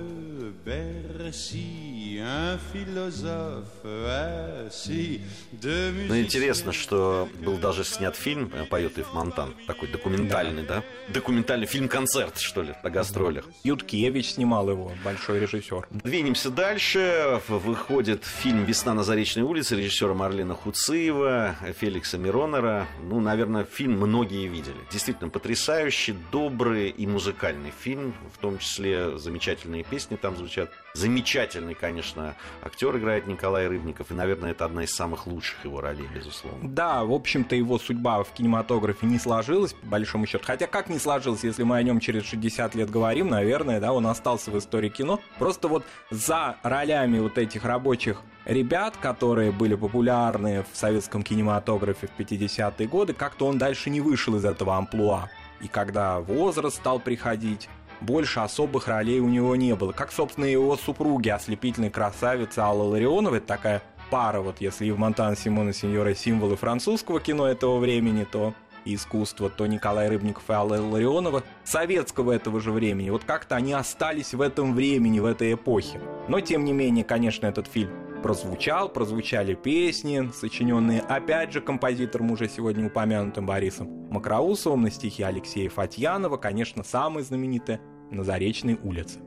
Берси, 0.64 2.20
un 2.20 2.56
philosophe 2.72 3.84
assis 3.84 5.20
Ну, 5.60 6.20
интересно, 6.20 6.72
что 6.72 7.28
был 7.44 7.56
даже 7.56 7.82
снят 7.82 8.14
фильм 8.14 8.52
«Поет 8.70 8.98
Ив 8.98 9.12
Монтан», 9.12 9.54
такой 9.66 9.88
документальный, 9.88 10.62
да? 10.62 10.84
да? 11.08 11.12
Документальный 11.14 11.66
фильм-концерт, 11.66 12.38
что 12.38 12.62
ли, 12.62 12.74
на 12.84 12.90
гастролях. 12.90 13.44
Юткевич 13.64 14.34
снимал 14.34 14.70
его, 14.70 14.92
большой 15.04 15.40
режиссер. 15.40 15.88
Двинемся 15.90 16.50
дальше. 16.50 17.40
Выходит 17.48 18.24
фильм 18.24 18.64
«Весна 18.64 18.94
на 18.94 19.02
Заречной 19.02 19.42
улице» 19.42 19.76
режиссера 19.76 20.14
Марлена 20.14 20.54
Хуциева, 20.54 21.56
Феликса 21.76 22.18
Миронера. 22.18 22.86
Ну, 23.02 23.18
наверное, 23.18 23.64
фильм 23.64 23.94
многие 23.94 24.46
видели. 24.46 24.76
Действительно 24.92 25.28
потрясающий, 25.28 26.14
добрый 26.30 26.90
и 26.90 27.06
музыкальный 27.08 27.72
фильм, 27.82 28.14
в 28.32 28.38
том 28.38 28.58
числе 28.58 28.91
замечательные 29.16 29.84
песни 29.84 30.16
там 30.16 30.36
звучат. 30.36 30.70
Замечательный, 30.94 31.74
конечно, 31.74 32.36
актер 32.62 32.96
играет 32.96 33.26
Николай 33.26 33.66
Рыбников, 33.66 34.10
и, 34.10 34.14
наверное, 34.14 34.50
это 34.52 34.64
одна 34.64 34.84
из 34.84 34.94
самых 34.94 35.26
лучших 35.26 35.64
его 35.64 35.80
ролей, 35.80 36.08
безусловно. 36.14 36.68
Да, 36.68 37.04
в 37.04 37.12
общем-то, 37.12 37.56
его 37.56 37.78
судьба 37.78 38.22
в 38.22 38.32
кинематографе 38.32 39.06
не 39.06 39.18
сложилась, 39.18 39.72
по 39.72 39.86
большому 39.86 40.26
счету. 40.26 40.44
Хотя 40.46 40.66
как 40.66 40.88
не 40.88 40.98
сложилась, 40.98 41.44
если 41.44 41.62
мы 41.62 41.76
о 41.76 41.82
нем 41.82 42.00
через 42.00 42.24
60 42.24 42.74
лет 42.74 42.90
говорим, 42.90 43.28
наверное, 43.28 43.80
да, 43.80 43.92
он 43.92 44.06
остался 44.06 44.50
в 44.50 44.58
истории 44.58 44.88
кино. 44.88 45.20
Просто 45.38 45.68
вот 45.68 45.84
за 46.10 46.56
ролями 46.62 47.18
вот 47.18 47.38
этих 47.38 47.64
рабочих 47.64 48.22
ребят, 48.44 48.96
которые 48.96 49.52
были 49.52 49.74
популярны 49.74 50.64
в 50.70 50.76
советском 50.76 51.22
кинематографе 51.22 52.06
в 52.08 52.20
50-е 52.20 52.86
годы, 52.88 53.14
как-то 53.14 53.46
он 53.46 53.58
дальше 53.58 53.90
не 53.90 54.00
вышел 54.00 54.36
из 54.36 54.44
этого 54.44 54.76
амплуа. 54.76 55.28
И 55.60 55.68
когда 55.68 56.18
возраст 56.18 56.76
стал 56.76 56.98
приходить, 56.98 57.68
больше 58.02 58.40
особых 58.40 58.88
ролей 58.88 59.20
у 59.20 59.28
него 59.28 59.56
не 59.56 59.74
было. 59.74 59.92
Как, 59.92 60.12
собственно, 60.12 60.44
и 60.44 60.52
его 60.52 60.76
супруги, 60.76 61.28
ослепительной 61.28 61.90
красавицы 61.90 62.58
Алла 62.58 62.82
Ларионова, 62.82 63.36
это 63.36 63.46
такая 63.46 63.82
пара, 64.10 64.40
вот 64.40 64.60
если 64.60 64.90
в 64.90 64.98
Монтан 64.98 65.36
Симона 65.36 65.72
Сеньора 65.72 66.14
символы 66.14 66.56
французского 66.56 67.18
кино 67.20 67.46
этого 67.46 67.78
времени, 67.78 68.24
то 68.30 68.52
искусства, 68.84 69.48
то 69.48 69.66
Николай 69.66 70.08
Рыбников 70.08 70.50
и 70.50 70.52
Алла 70.52 70.80
Ларионова, 70.80 71.44
советского 71.64 72.32
этого 72.32 72.60
же 72.60 72.72
времени. 72.72 73.10
Вот 73.10 73.24
как-то 73.24 73.56
они 73.56 73.72
остались 73.72 74.34
в 74.34 74.40
этом 74.40 74.74
времени, 74.74 75.20
в 75.20 75.24
этой 75.24 75.54
эпохе. 75.54 76.00
Но, 76.28 76.40
тем 76.40 76.64
не 76.64 76.72
менее, 76.72 77.04
конечно, 77.04 77.46
этот 77.46 77.68
фильм 77.68 77.90
прозвучал, 78.22 78.88
прозвучали 78.88 79.54
песни, 79.54 80.30
сочиненные 80.32 81.00
опять 81.00 81.52
же 81.52 81.60
композитором 81.60 82.30
уже 82.30 82.48
сегодня 82.48 82.86
упомянутым 82.86 83.46
Борисом 83.46 83.88
Макроусовым 84.10 84.82
на 84.82 84.90
стихи 84.90 85.22
Алексея 85.22 85.68
Фатьянова, 85.68 86.36
конечно, 86.36 86.84
самый 86.84 87.24
знаменитый 87.24 87.80
на 88.12 88.22
Заречной 88.22 88.78
улице. 88.82 89.20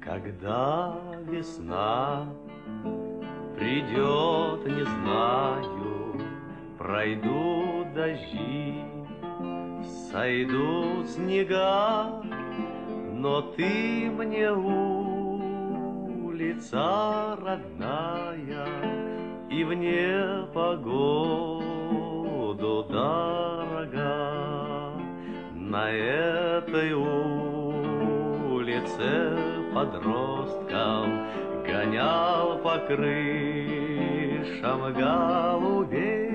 Когда 0.00 0.94
весна 1.26 2.26
придет, 3.56 4.66
не 4.66 4.84
знаю, 4.84 6.20
пройду 6.78 7.84
дожди, 7.94 8.84
сойду 10.10 11.04
снега, 11.04 12.22
но 13.14 13.40
ты 13.56 14.10
мне 14.10 14.52
улица 14.52 15.68
родная 17.40 18.66
и 19.50 19.64
в 19.64 19.72
непогоду 19.74 21.08
дорога 22.88 24.18
на 25.54 25.90
этой 25.90 26.92
улице 26.92 27.47
улице 28.78 29.36
подростком 29.74 31.26
Гонял 31.66 32.58
по 32.58 32.78
крышам 32.78 34.94
голубей. 34.94 36.28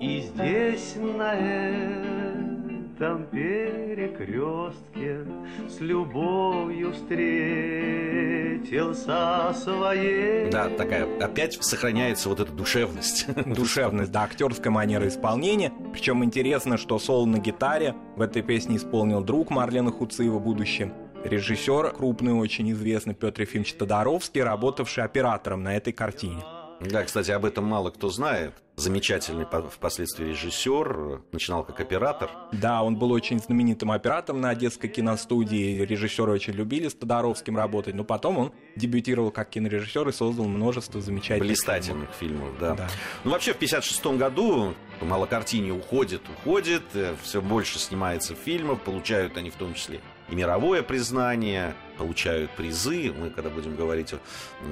И 0.00 0.20
здесь 0.20 0.96
на 0.96 1.34
этом 1.34 3.26
перекрестке 3.26 5.26
С 5.68 5.80
любовью 5.80 6.92
встретился 6.92 9.52
своей. 9.54 10.48
Да, 10.50 10.68
такая, 10.68 11.08
опять 11.20 11.54
сохраняется 11.54 12.28
вот 12.28 12.38
эта 12.40 12.52
душевность. 12.52 13.26
Душевность, 13.46 14.12
да, 14.12 14.22
актерская 14.22 14.70
манера 14.70 15.08
исполнения. 15.08 15.72
Причем 15.92 16.22
интересно, 16.22 16.76
что 16.76 17.00
соло 17.00 17.26
на 17.26 17.38
гитаре 17.38 17.96
в 18.14 18.20
этой 18.20 18.42
песне 18.42 18.76
исполнил 18.76 19.22
друг 19.22 19.50
Марлена 19.50 19.90
Хуциева, 19.90 20.38
будущий 20.38 20.92
режиссер, 21.24 21.92
крупный, 21.92 22.32
очень 22.32 22.70
известный 22.72 23.14
Петр 23.14 23.42
Ефимович 23.42 23.74
Тодоровский, 23.74 24.42
работавший 24.42 25.04
оператором 25.04 25.62
на 25.62 25.76
этой 25.76 25.92
картине. 25.92 26.44
Да, 26.80 27.02
кстати, 27.04 27.30
об 27.30 27.44
этом 27.44 27.64
мало 27.64 27.90
кто 27.90 28.10
знает. 28.10 28.54
Замечательный 28.76 29.46
впоследствии 29.70 30.26
режиссер, 30.26 31.22
начинал 31.30 31.62
как 31.62 31.78
оператор. 31.78 32.28
Да, 32.50 32.82
он 32.82 32.96
был 32.96 33.12
очень 33.12 33.38
знаменитым 33.38 33.92
оператором 33.92 34.40
на 34.40 34.50
Одесской 34.50 34.90
киностудии. 34.90 35.80
Режиссеры 35.82 36.32
очень 36.32 36.54
любили 36.54 36.88
с 36.88 36.94
Тодоровским 36.94 37.56
работать, 37.56 37.94
но 37.94 38.02
потом 38.02 38.38
он 38.38 38.52
дебютировал 38.74 39.30
как 39.30 39.50
кинорежиссер 39.50 40.08
и 40.08 40.12
создал 40.12 40.46
множество 40.46 41.00
замечательных 41.00 41.46
Блистательных 41.46 42.10
фильмов, 42.18 42.48
фильмов 42.48 42.60
да. 42.60 42.74
да. 42.74 42.88
Ну, 43.22 43.30
вообще, 43.30 43.52
в 43.52 43.56
1956 43.56 44.18
году 44.18 44.74
малокартине 45.00 45.72
уходит, 45.72 46.22
уходит, 46.28 46.82
э, 46.94 47.14
все 47.22 47.40
больше 47.40 47.78
снимается 47.78 48.34
фильмов, 48.34 48.80
получают 48.82 49.36
они 49.36 49.50
в 49.50 49.54
том 49.54 49.74
числе 49.74 50.00
мировое 50.34 50.82
признание. 50.82 51.74
Получают 51.98 52.50
призы. 52.52 53.12
Мы, 53.12 53.30
когда 53.30 53.50
будем 53.50 53.76
говорить 53.76 54.14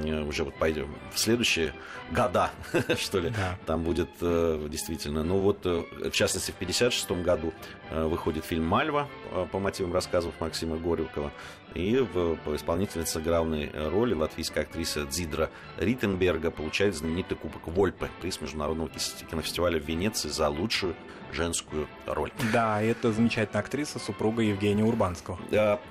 уже 0.05 0.45
вот 0.45 0.55
пойдем 0.55 0.95
в 1.13 1.19
следующие 1.19 1.75
года, 2.11 2.51
что 2.99 3.19
ли, 3.19 3.31
да. 3.31 3.59
там 3.67 3.83
будет 3.83 4.11
действительно. 4.21 5.23
Ну 5.25 5.39
вот, 5.39 5.65
в 5.65 6.11
частности, 6.11 6.51
в 6.51 6.55
56 6.55 7.11
году 7.13 7.53
выходит 7.91 8.45
фильм 8.45 8.67
«Мальва» 8.67 9.09
по 9.51 9.59
мотивам 9.59 9.93
рассказов 9.93 10.35
Максима 10.41 10.77
Горюкова. 10.77 11.33
И 11.75 11.95
исполнительница 11.95 13.21
главной 13.21 13.71
роли 13.73 14.13
латвийская 14.15 14.65
актриса 14.65 15.07
Дзидра 15.07 15.51
Риттенберга 15.79 16.51
получает 16.51 16.95
знаменитый 16.95 17.37
кубок 17.37 17.67
Вольпе, 17.67 18.11
приз 18.21 18.41
Международного 18.41 18.91
кинофестиваля 19.31 19.81
в 19.81 19.85
Венеции 19.85 20.29
за 20.29 20.49
лучшую 20.51 20.95
женскую 21.33 21.89
роль. 22.07 22.31
Да, 22.53 22.83
это 22.83 23.11
замечательная 23.11 23.63
актриса, 23.63 23.99
супруга 23.99 24.43
Евгения 24.43 24.85
Урбанского. 24.85 25.39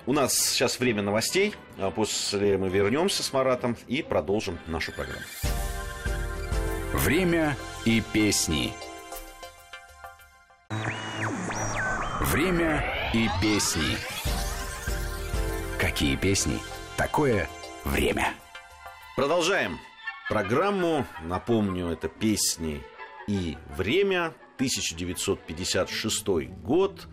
У 0.06 0.14
нас 0.14 0.38
сейчас 0.38 0.80
время 0.80 1.02
новостей. 1.02 1.21
А 1.78 1.92
после 1.92 2.58
мы 2.58 2.70
вернемся 2.70 3.24
с 3.24 3.32
Маратом 3.34 3.78
и 3.88 4.02
продолжим 4.02 4.58
нашу 4.68 4.92
программу. 4.92 5.22
Время 6.94 7.56
и 7.86 8.02
песни. 8.14 8.74
Время 12.22 12.84
и 13.14 13.28
песни. 13.42 13.98
Какие 15.80 16.16
песни? 16.16 16.60
Такое 16.98 17.48
время. 17.86 18.34
Продолжаем 19.16 19.80
программу. 20.30 21.06
Напомню, 21.24 21.88
это 21.88 22.08
песни 22.08 22.82
и 23.28 23.58
время. 23.76 24.34
1956 24.56 26.26
год. 26.62 27.08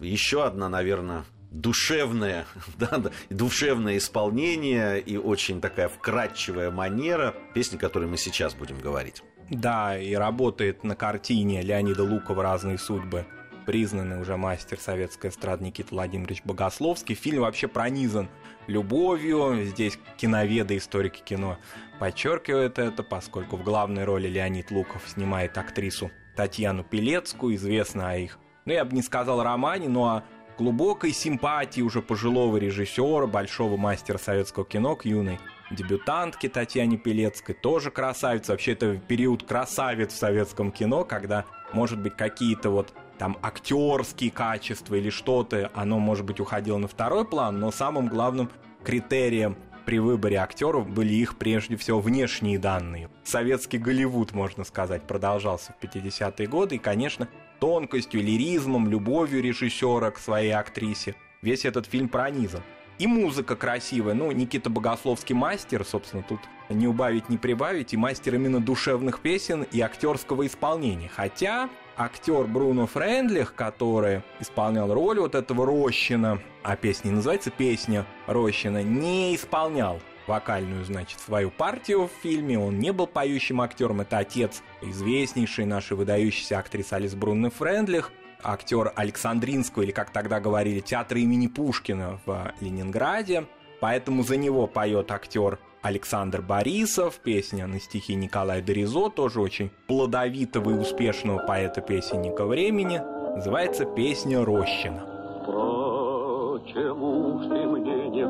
Еще 0.00 0.44
одна, 0.44 0.68
наверное, 0.68 1.24
душевное, 1.50 2.46
да, 2.78 3.02
душевное 3.30 3.98
исполнение 3.98 5.00
и 5.00 5.16
очень 5.16 5.60
такая 5.60 5.88
вкрадчивая 5.88 6.70
манера 6.70 7.34
песни, 7.54 7.76
о 7.76 7.80
которой 7.80 8.08
мы 8.08 8.16
сейчас 8.16 8.54
будем 8.54 8.78
говорить. 8.78 9.22
Да, 9.50 9.98
и 9.98 10.14
работает 10.14 10.84
на 10.84 10.94
картине 10.94 11.62
Леонида 11.62 12.02
Лукова 12.04 12.42
«Разные 12.42 12.78
судьбы» 12.78 13.26
признанный 13.68 14.18
уже 14.18 14.38
мастер 14.38 14.80
советской 14.80 15.28
эстрады 15.28 15.62
Никита 15.62 15.90
Владимирович 15.90 16.42
Богословский. 16.42 17.14
Фильм 17.14 17.42
вообще 17.42 17.68
пронизан 17.68 18.30
любовью. 18.66 19.62
Здесь 19.66 19.98
киноведы, 20.16 20.78
историки 20.78 21.20
кино 21.22 21.58
подчеркивают 21.98 22.78
это, 22.78 23.02
поскольку 23.02 23.58
в 23.58 23.64
главной 23.64 24.04
роли 24.04 24.26
Леонид 24.26 24.70
Луков 24.70 25.02
снимает 25.06 25.58
актрису 25.58 26.10
Татьяну 26.34 26.82
Пелецкую, 26.82 27.56
известно 27.56 28.08
о 28.08 28.16
их, 28.16 28.38
ну 28.64 28.72
я 28.72 28.86
бы 28.86 28.94
не 28.94 29.02
сказал 29.02 29.42
романе, 29.42 29.90
но 29.90 30.04
о 30.04 30.24
глубокой 30.58 31.12
симпатии 31.12 31.80
уже 31.80 32.02
пожилого 32.02 32.56
режиссера, 32.56 33.26
большого 33.26 33.76
мастера 33.76 34.18
советского 34.18 34.66
кино 34.66 34.96
к 34.96 35.04
юной 35.04 35.38
дебютантке 35.70 36.48
Татьяне 36.48 36.96
Пелецкой, 36.96 37.54
тоже 37.54 37.90
красавица. 37.90 38.52
Вообще 38.52 38.72
это 38.72 38.96
период 38.96 39.44
красавиц 39.44 40.12
в 40.12 40.16
советском 40.16 40.72
кино, 40.72 41.04
когда, 41.04 41.44
может 41.72 42.00
быть, 42.00 42.16
какие-то 42.16 42.70
вот 42.70 42.92
там 43.18 43.36
актерские 43.42 44.30
качества 44.30 44.96
или 44.96 45.10
что-то, 45.10 45.70
оно, 45.74 45.98
может 45.98 46.24
быть, 46.24 46.40
уходило 46.40 46.78
на 46.78 46.88
второй 46.88 47.24
план, 47.24 47.58
но 47.60 47.70
самым 47.70 48.08
главным 48.08 48.50
критерием 48.84 49.56
при 49.84 49.98
выборе 49.98 50.36
актеров 50.36 50.88
были 50.88 51.14
их 51.14 51.38
прежде 51.38 51.76
всего 51.76 52.00
внешние 52.00 52.58
данные. 52.58 53.08
Советский 53.24 53.78
Голливуд, 53.78 54.32
можно 54.32 54.64
сказать, 54.64 55.02
продолжался 55.02 55.72
в 55.72 55.84
50-е 55.84 56.46
годы, 56.46 56.76
и, 56.76 56.78
конечно, 56.78 57.28
тонкостью, 57.58 58.22
лиризмом, 58.22 58.88
любовью 58.88 59.42
режиссера 59.42 60.10
к 60.10 60.18
своей 60.18 60.52
актрисе 60.52 61.14
весь 61.42 61.64
этот 61.64 61.86
фильм 61.86 62.08
пронизан. 62.08 62.62
И 62.98 63.06
музыка 63.06 63.54
красивая. 63.54 64.14
Ну, 64.14 64.32
Никита 64.32 64.70
Богословский 64.70 65.34
мастер, 65.34 65.84
собственно, 65.84 66.24
тут 66.24 66.40
не 66.68 66.88
убавить, 66.88 67.28
не 67.28 67.38
прибавить, 67.38 67.94
и 67.94 67.96
мастер 67.96 68.34
именно 68.34 68.60
душевных 68.60 69.20
песен 69.20 69.64
и 69.70 69.80
актерского 69.80 70.46
исполнения. 70.46 71.08
Хотя 71.14 71.70
актер 71.96 72.44
Бруно 72.44 72.88
Френдлих, 72.88 73.54
который 73.54 74.22
исполнял 74.40 74.92
роль 74.92 75.20
вот 75.20 75.36
этого 75.36 75.64
Рощина, 75.64 76.40
а 76.64 76.74
песня 76.74 77.12
называется 77.12 77.50
«Песня 77.50 78.04
Рощина», 78.26 78.82
не 78.82 79.36
исполнял 79.36 80.00
вокальную, 80.28 80.84
значит, 80.84 81.18
свою 81.18 81.50
партию 81.50 82.06
в 82.06 82.22
фильме. 82.22 82.58
Он 82.58 82.78
не 82.78 82.92
был 82.92 83.06
поющим 83.06 83.60
актером. 83.60 84.02
Это 84.02 84.18
отец 84.18 84.62
известнейшей 84.82 85.64
нашей 85.64 85.96
выдающейся 85.96 86.58
актрисы 86.58 86.92
Алис 86.92 87.14
Брунны 87.14 87.50
Френдлих, 87.50 88.12
актер 88.42 88.92
Александринского, 88.94 89.82
или 89.82 89.90
как 89.90 90.10
тогда 90.10 90.38
говорили, 90.38 90.80
театра 90.80 91.18
имени 91.18 91.48
Пушкина 91.48 92.20
в 92.24 92.52
Ленинграде. 92.60 93.46
Поэтому 93.80 94.22
за 94.22 94.36
него 94.36 94.66
поет 94.66 95.10
актер 95.10 95.58
Александр 95.82 96.42
Борисов, 96.42 97.20
песня 97.20 97.66
на 97.66 97.80
стихи 97.80 98.14
Николая 98.14 98.60
Доризо, 98.60 99.10
тоже 99.10 99.40
очень 99.40 99.70
плодовитого 99.86 100.70
и 100.70 100.74
успешного 100.74 101.46
поэта-песенника 101.46 102.44
времени, 102.44 103.00
называется 103.34 103.84
«Песня 103.84 104.44
Рощина». 104.44 105.04
Почему 105.46 107.38
ты 107.48 107.66
мне 107.66 108.08
не 108.08 108.26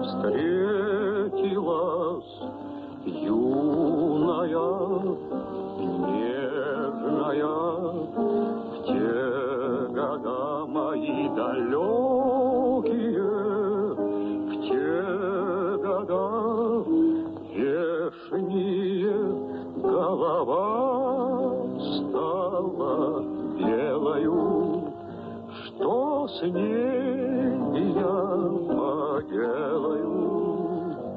встретилась, 1.48 2.24
юная, 3.04 4.68
нежная, 6.04 7.46
в 8.68 8.84
те 8.86 9.08
года 9.94 10.66
мои 10.66 11.28
далекие, 11.30 12.90
в 14.44 14.52
те 14.68 14.92
года 15.84 16.24
вешние 17.54 19.18
голова 19.82 20.66
стала 21.96 23.02
белою. 23.58 24.42
Что 25.64 26.28
с 26.28 26.42
ней 26.42 27.92
я 27.94 28.16
поделаю? 28.68 30.17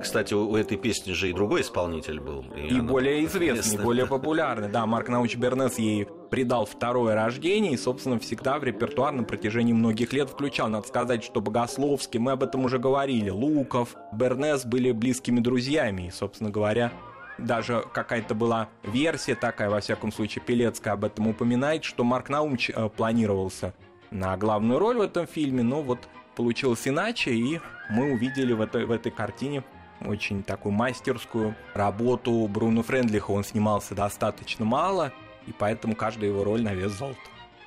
Кстати, 0.01 0.33
у 0.33 0.55
этой 0.55 0.77
песни 0.77 1.13
же 1.13 1.29
и 1.29 1.33
другой 1.33 1.61
исполнитель 1.61 2.19
был. 2.19 2.45
И, 2.55 2.75
и 2.75 2.81
более 2.81 3.25
известный, 3.25 3.61
известный, 3.61 3.83
более 3.83 4.05
популярный. 4.05 4.69
Да, 4.69 4.85
Марк 4.85 5.09
Науч 5.09 5.35
Бернес 5.35 5.77
ей 5.77 6.07
придал 6.29 6.65
второе 6.65 7.15
рождение 7.15 7.73
и, 7.73 7.77
собственно, 7.77 8.19
всегда 8.19 8.57
в 8.57 8.63
репертуар 8.63 9.13
на 9.13 9.23
протяжении 9.23 9.73
многих 9.73 10.13
лет 10.13 10.29
включал. 10.29 10.69
Надо 10.69 10.87
сказать, 10.87 11.23
что 11.23 11.41
Богословский, 11.41 12.19
мы 12.19 12.31
об 12.31 12.43
этом 12.43 12.65
уже 12.65 12.79
говорили, 12.79 13.29
Луков, 13.29 13.95
Бернес 14.11 14.65
были 14.65 14.91
близкими 14.91 15.39
друзьями. 15.39 16.07
И, 16.07 16.11
собственно 16.11 16.49
говоря, 16.49 16.91
даже 17.37 17.83
какая-то 17.93 18.35
была 18.35 18.69
версия 18.83 19.35
такая, 19.35 19.69
во 19.69 19.79
всяком 19.79 20.11
случае, 20.11 20.43
Пелецкая 20.45 20.93
об 20.93 21.05
этом 21.05 21.27
упоминает, 21.27 21.83
что 21.83 22.03
Марк 22.03 22.29
Наумч 22.29 22.69
э, 22.69 22.89
планировался 22.89 23.73
на 24.11 24.35
главную 24.37 24.79
роль 24.79 24.97
в 24.97 25.01
этом 25.01 25.27
фильме, 25.27 25.63
но 25.63 25.81
вот 25.81 25.99
получилось 26.35 26.87
иначе, 26.87 27.31
и 27.31 27.59
мы 27.89 28.13
увидели 28.13 28.53
в 28.53 28.61
этой, 28.61 28.85
в 28.85 28.91
этой 28.91 29.11
картине 29.11 29.63
очень 30.05 30.43
такую 30.43 30.73
мастерскую 30.73 31.55
работу 31.73 32.47
Бруно 32.47 32.83
Френдлиха. 32.83 33.31
Он 33.31 33.43
снимался 33.43 33.95
достаточно 33.95 34.65
мало, 34.65 35.11
и 35.47 35.51
поэтому 35.51 35.95
каждая 35.95 36.29
его 36.29 36.43
роль 36.43 36.61
на 36.61 36.73
вес 36.73 36.91
золота. 36.91 37.19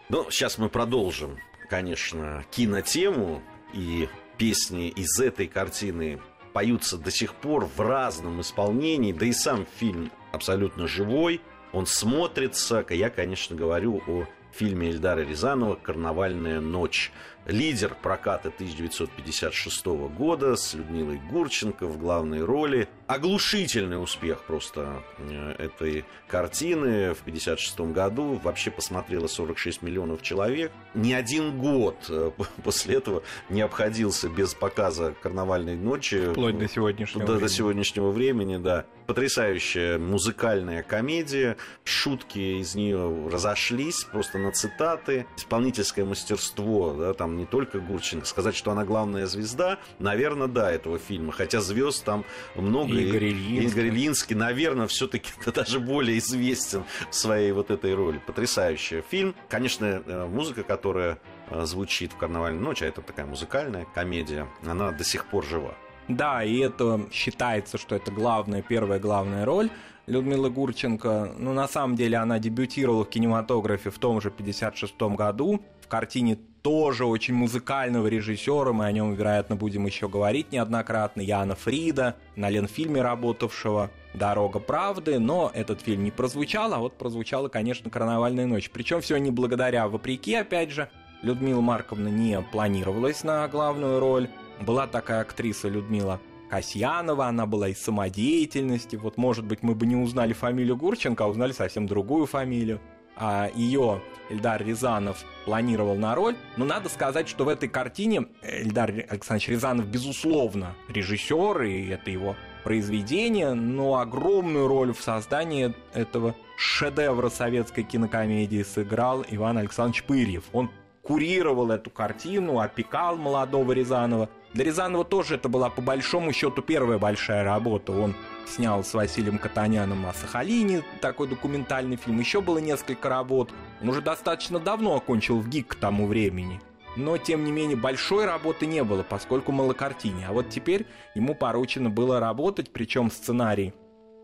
Ну, 0.08 0.30
сейчас 0.30 0.58
мы 0.58 0.68
продолжим, 0.68 1.38
конечно, 1.68 2.44
кинотему, 2.50 3.42
и 3.72 4.08
песни 4.36 4.88
из 4.88 5.18
этой 5.18 5.46
картины 5.48 6.20
поются 6.52 6.98
до 6.98 7.10
сих 7.10 7.34
пор 7.34 7.64
в 7.64 7.80
разном 7.80 8.40
исполнении, 8.40 9.12
да 9.12 9.26
и 9.26 9.32
сам 9.32 9.66
фильм 9.78 10.10
абсолютно 10.32 10.86
живой, 10.86 11.40
он 11.72 11.86
смотрится, 11.86 12.84
я, 12.90 13.10
конечно, 13.10 13.56
говорю 13.56 14.00
о 14.06 14.26
фильме 14.52 14.90
Эльдара 14.90 15.20
Рязанова 15.20 15.74
«Карнавальная 15.74 16.60
ночь». 16.60 17.12
Лидер 17.46 17.94
проката 18.00 18.48
1956 18.48 19.86
года 20.16 20.56
с 20.56 20.72
Людмилой 20.72 21.20
Гурченко 21.30 21.86
в 21.86 21.98
главной 21.98 22.42
роли. 22.42 22.88
Оглушительный 23.06 24.02
успех 24.02 24.44
просто 24.44 25.02
э, 25.18 25.54
этой 25.58 26.06
картины 26.26 27.12
в 27.12 27.20
1956 27.20 27.80
году. 27.92 28.40
Вообще 28.42 28.70
посмотрело 28.70 29.26
46 29.26 29.82
миллионов 29.82 30.22
человек. 30.22 30.72
Ни 30.94 31.12
один 31.12 31.58
год 31.58 31.96
э, 32.08 32.30
после 32.64 32.96
этого 32.96 33.22
не 33.50 33.60
обходился 33.60 34.30
без 34.30 34.54
показа 34.54 35.14
«Карнавальной 35.22 35.76
ночи». 35.76 36.30
Вплоть 36.30 36.58
до 36.58 36.66
сегодняшнего 36.66 37.26
времени. 37.26 37.40
До 37.40 37.48
сегодняшнего 37.48 38.10
времени, 38.10 38.56
да. 38.56 38.86
Потрясающая 39.06 39.98
музыкальная 39.98 40.82
комедия. 40.82 41.58
Шутки 41.84 42.60
из 42.62 42.74
нее 42.74 43.28
разошлись 43.30 44.04
просто 44.04 44.38
на 44.38 44.50
цитаты. 44.50 45.26
Исполнительское 45.36 46.06
мастерство, 46.06 46.94
да, 46.94 47.12
там 47.12 47.33
не 47.36 47.46
только 47.46 47.78
Гурченко. 47.78 48.26
Сказать, 48.26 48.54
что 48.54 48.70
она 48.70 48.84
главная 48.84 49.26
звезда, 49.26 49.78
наверное, 49.98 50.48
да, 50.48 50.70
этого 50.70 50.98
фильма. 50.98 51.32
Хотя 51.32 51.60
звезд 51.60 52.04
там 52.04 52.24
много. 52.54 52.92
Игорь 52.92 53.24
Ильинский. 53.24 53.66
Игорь 53.66 53.88
Ильинский, 53.88 54.36
наверное, 54.36 54.86
все-таки 54.86 55.30
даже 55.54 55.80
более 55.80 56.18
известен 56.18 56.84
в 57.10 57.14
своей 57.14 57.52
вот 57.52 57.70
этой 57.70 57.94
роли. 57.94 58.20
Потрясающий 58.26 59.02
фильм. 59.02 59.34
Конечно, 59.48 60.02
э, 60.04 60.26
музыка, 60.26 60.62
которая 60.62 61.18
э, 61.50 61.64
звучит 61.64 62.12
в 62.12 62.16
«Карнавальной 62.16 62.60
ночи», 62.60 62.84
а 62.84 62.88
это 62.88 63.02
такая 63.02 63.26
музыкальная 63.26 63.86
комедия, 63.94 64.48
она 64.64 64.92
до 64.92 65.04
сих 65.04 65.26
пор 65.26 65.44
жива. 65.44 65.74
Да, 66.08 66.44
и 66.44 66.58
это 66.58 67.06
считается, 67.12 67.78
что 67.78 67.96
это 67.96 68.10
главная, 68.12 68.62
первая 68.62 68.98
главная 68.98 69.44
роль. 69.44 69.70
Людмила 70.06 70.50
Гурченко, 70.50 71.34
ну, 71.38 71.54
на 71.54 71.66
самом 71.66 71.96
деле, 71.96 72.18
она 72.18 72.38
дебютировала 72.38 73.04
в 73.04 73.08
кинематографе 73.08 73.90
в 73.90 73.98
том 73.98 74.20
же 74.20 74.30
56 74.30 75.00
году. 75.00 75.62
В 75.80 75.88
картине 75.88 76.38
тоже 76.64 77.04
очень 77.04 77.34
музыкального 77.34 78.06
режиссера, 78.06 78.72
мы 78.72 78.86
о 78.86 78.92
нем, 78.92 79.12
вероятно, 79.12 79.54
будем 79.54 79.84
еще 79.84 80.08
говорить 80.08 80.50
неоднократно, 80.50 81.20
Яна 81.20 81.54
Фрида, 81.54 82.16
на 82.36 82.48
Ленфильме 82.48 83.02
работавшего 83.02 83.90
«Дорога 84.14 84.60
правды», 84.60 85.18
но 85.18 85.50
этот 85.52 85.82
фильм 85.82 86.04
не 86.04 86.10
прозвучал, 86.10 86.72
а 86.72 86.78
вот 86.78 86.96
прозвучала, 86.96 87.48
конечно, 87.48 87.90
«Карнавальная 87.90 88.46
ночь». 88.46 88.70
Причем 88.70 89.02
все 89.02 89.18
не 89.18 89.30
благодаря, 89.30 89.88
вопреки, 89.88 90.34
опять 90.34 90.70
же, 90.70 90.88
Людмила 91.20 91.60
Марковна 91.60 92.08
не 92.08 92.40
планировалась 92.40 93.24
на 93.24 93.46
главную 93.46 94.00
роль. 94.00 94.30
Была 94.62 94.86
такая 94.86 95.20
актриса 95.20 95.68
Людмила 95.68 96.18
Касьянова, 96.48 97.26
она 97.26 97.44
была 97.44 97.68
из 97.68 97.78
самодеятельности. 97.82 98.96
Вот, 98.96 99.18
может 99.18 99.44
быть, 99.44 99.62
мы 99.62 99.74
бы 99.74 99.84
не 99.84 99.96
узнали 99.96 100.32
фамилию 100.32 100.78
Гурченко, 100.78 101.24
а 101.24 101.28
узнали 101.28 101.52
совсем 101.52 101.86
другую 101.86 102.24
фамилию. 102.24 102.80
А 103.16 103.50
ее 103.54 104.02
Эльдар 104.28 104.62
Рязанов 104.64 105.24
планировал 105.44 105.96
на 105.96 106.14
роль. 106.14 106.36
Но 106.56 106.64
надо 106.64 106.88
сказать, 106.88 107.28
что 107.28 107.44
в 107.44 107.48
этой 107.48 107.68
картине 107.68 108.26
Эльдар 108.42 108.90
Александрович 108.90 109.48
Рязанов, 109.48 109.86
безусловно, 109.86 110.74
режиссер, 110.88 111.62
и 111.62 111.88
это 111.88 112.10
его 112.10 112.36
произведение, 112.64 113.52
но 113.52 113.98
огромную 113.98 114.66
роль 114.66 114.94
в 114.94 115.00
создании 115.00 115.74
этого 115.92 116.34
шедевра 116.56 117.28
советской 117.28 117.82
кинокомедии 117.82 118.62
сыграл 118.62 119.24
Иван 119.28 119.58
Александрович 119.58 120.04
Пырьев. 120.04 120.44
Он 120.52 120.70
курировал 121.02 121.70
эту 121.70 121.90
картину, 121.90 122.58
опекал 122.58 123.16
молодого 123.16 123.72
Рязанова. 123.72 124.30
Для 124.54 124.64
Рязанова 124.64 125.04
тоже 125.04 125.34
это 125.34 125.48
была 125.48 125.68
по 125.68 125.82
большому 125.82 126.32
счету 126.32 126.62
первая 126.62 126.96
большая 126.96 127.42
работа. 127.42 127.92
Он 127.92 128.14
снял 128.46 128.84
с 128.84 128.94
Василием 128.94 129.38
Катаняном 129.38 130.06
о 130.06 130.14
Сахалине 130.14 130.84
такой 131.00 131.26
документальный 131.26 131.96
фильм. 131.96 132.20
Еще 132.20 132.40
было 132.40 132.58
несколько 132.58 133.08
работ. 133.08 133.52
Он 133.82 133.88
уже 133.88 134.00
достаточно 134.00 134.60
давно 134.60 134.94
окончил 134.94 135.40
в 135.40 135.48
ГИК 135.48 135.68
к 135.68 135.74
тому 135.74 136.06
времени. 136.06 136.60
Но, 136.96 137.18
тем 137.18 137.42
не 137.42 137.50
менее, 137.50 137.76
большой 137.76 138.26
работы 138.26 138.66
не 138.66 138.84
было, 138.84 139.02
поскольку 139.02 139.50
малокартине. 139.50 140.28
А 140.28 140.32
вот 140.32 140.50
теперь 140.50 140.86
ему 141.16 141.34
поручено 141.34 141.90
было 141.90 142.20
работать, 142.20 142.72
причем 142.72 143.10
сценарий 143.10 143.74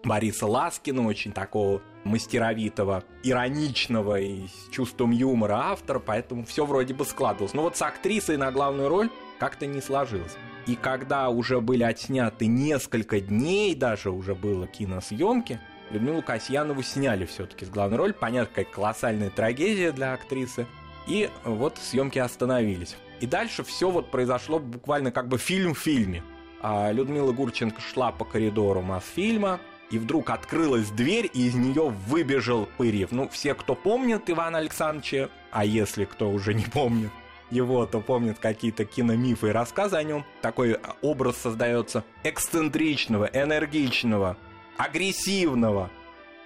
Бориса 0.04 0.46
Ласкина, 0.46 1.06
очень 1.06 1.32
такого 1.32 1.82
мастеровитого, 2.04 3.02
ироничного 3.24 4.20
и 4.20 4.46
с 4.46 4.70
чувством 4.70 5.10
юмора 5.10 5.70
автора, 5.72 5.98
поэтому 5.98 6.44
все 6.44 6.64
вроде 6.64 6.94
бы 6.94 7.04
складывалось. 7.04 7.52
Но 7.52 7.62
вот 7.62 7.76
с 7.76 7.82
актрисой 7.82 8.36
на 8.36 8.52
главную 8.52 8.88
роль 8.88 9.10
как-то 9.40 9.66
не 9.66 9.80
сложилось. 9.80 10.36
И 10.66 10.76
когда 10.76 11.30
уже 11.30 11.60
были 11.60 11.82
отсняты 11.82 12.46
несколько 12.46 13.20
дней, 13.20 13.74
даже 13.74 14.10
уже 14.10 14.34
было 14.34 14.66
киносъемки, 14.66 15.58
Людмилу 15.90 16.22
Касьянову 16.22 16.82
сняли 16.82 17.24
все-таки 17.24 17.64
с 17.64 17.70
главной 17.70 17.96
роли. 17.96 18.12
Понятно, 18.12 18.54
какая 18.54 18.72
колоссальная 18.72 19.30
трагедия 19.30 19.90
для 19.90 20.12
актрисы. 20.12 20.66
И 21.08 21.28
вот 21.44 21.78
съемки 21.78 22.18
остановились. 22.18 22.96
И 23.20 23.26
дальше 23.26 23.64
все 23.64 23.90
вот 23.90 24.10
произошло 24.10 24.60
буквально 24.60 25.10
как 25.10 25.26
бы 25.26 25.38
фильм 25.38 25.74
в 25.74 25.78
фильме. 25.78 26.22
А 26.60 26.92
Людмила 26.92 27.32
Гурченко 27.32 27.80
шла 27.80 28.12
по 28.12 28.24
коридору 28.24 28.82
Мосфильма, 28.82 29.58
и 29.90 29.98
вдруг 29.98 30.30
открылась 30.30 30.90
дверь, 30.90 31.28
и 31.32 31.46
из 31.46 31.54
нее 31.54 31.88
выбежал 32.06 32.68
Пырьев. 32.76 33.10
Ну, 33.10 33.28
все, 33.28 33.54
кто 33.54 33.74
помнит 33.74 34.30
Ивана 34.30 34.58
Александровича, 34.58 35.30
а 35.50 35.64
если 35.64 36.04
кто 36.04 36.30
уже 36.30 36.54
не 36.54 36.64
помнит 36.64 37.10
его, 37.50 37.86
то 37.86 38.00
помнит 38.00 38.38
какие-то 38.38 38.84
киномифы 38.84 39.48
и 39.48 39.52
рассказы 39.52 39.96
о 39.96 40.02
нем, 40.02 40.24
такой 40.42 40.78
образ 41.02 41.36
создается 41.36 42.04
эксцентричного, 42.22 43.28
энергичного, 43.32 44.36
агрессивного, 44.76 45.90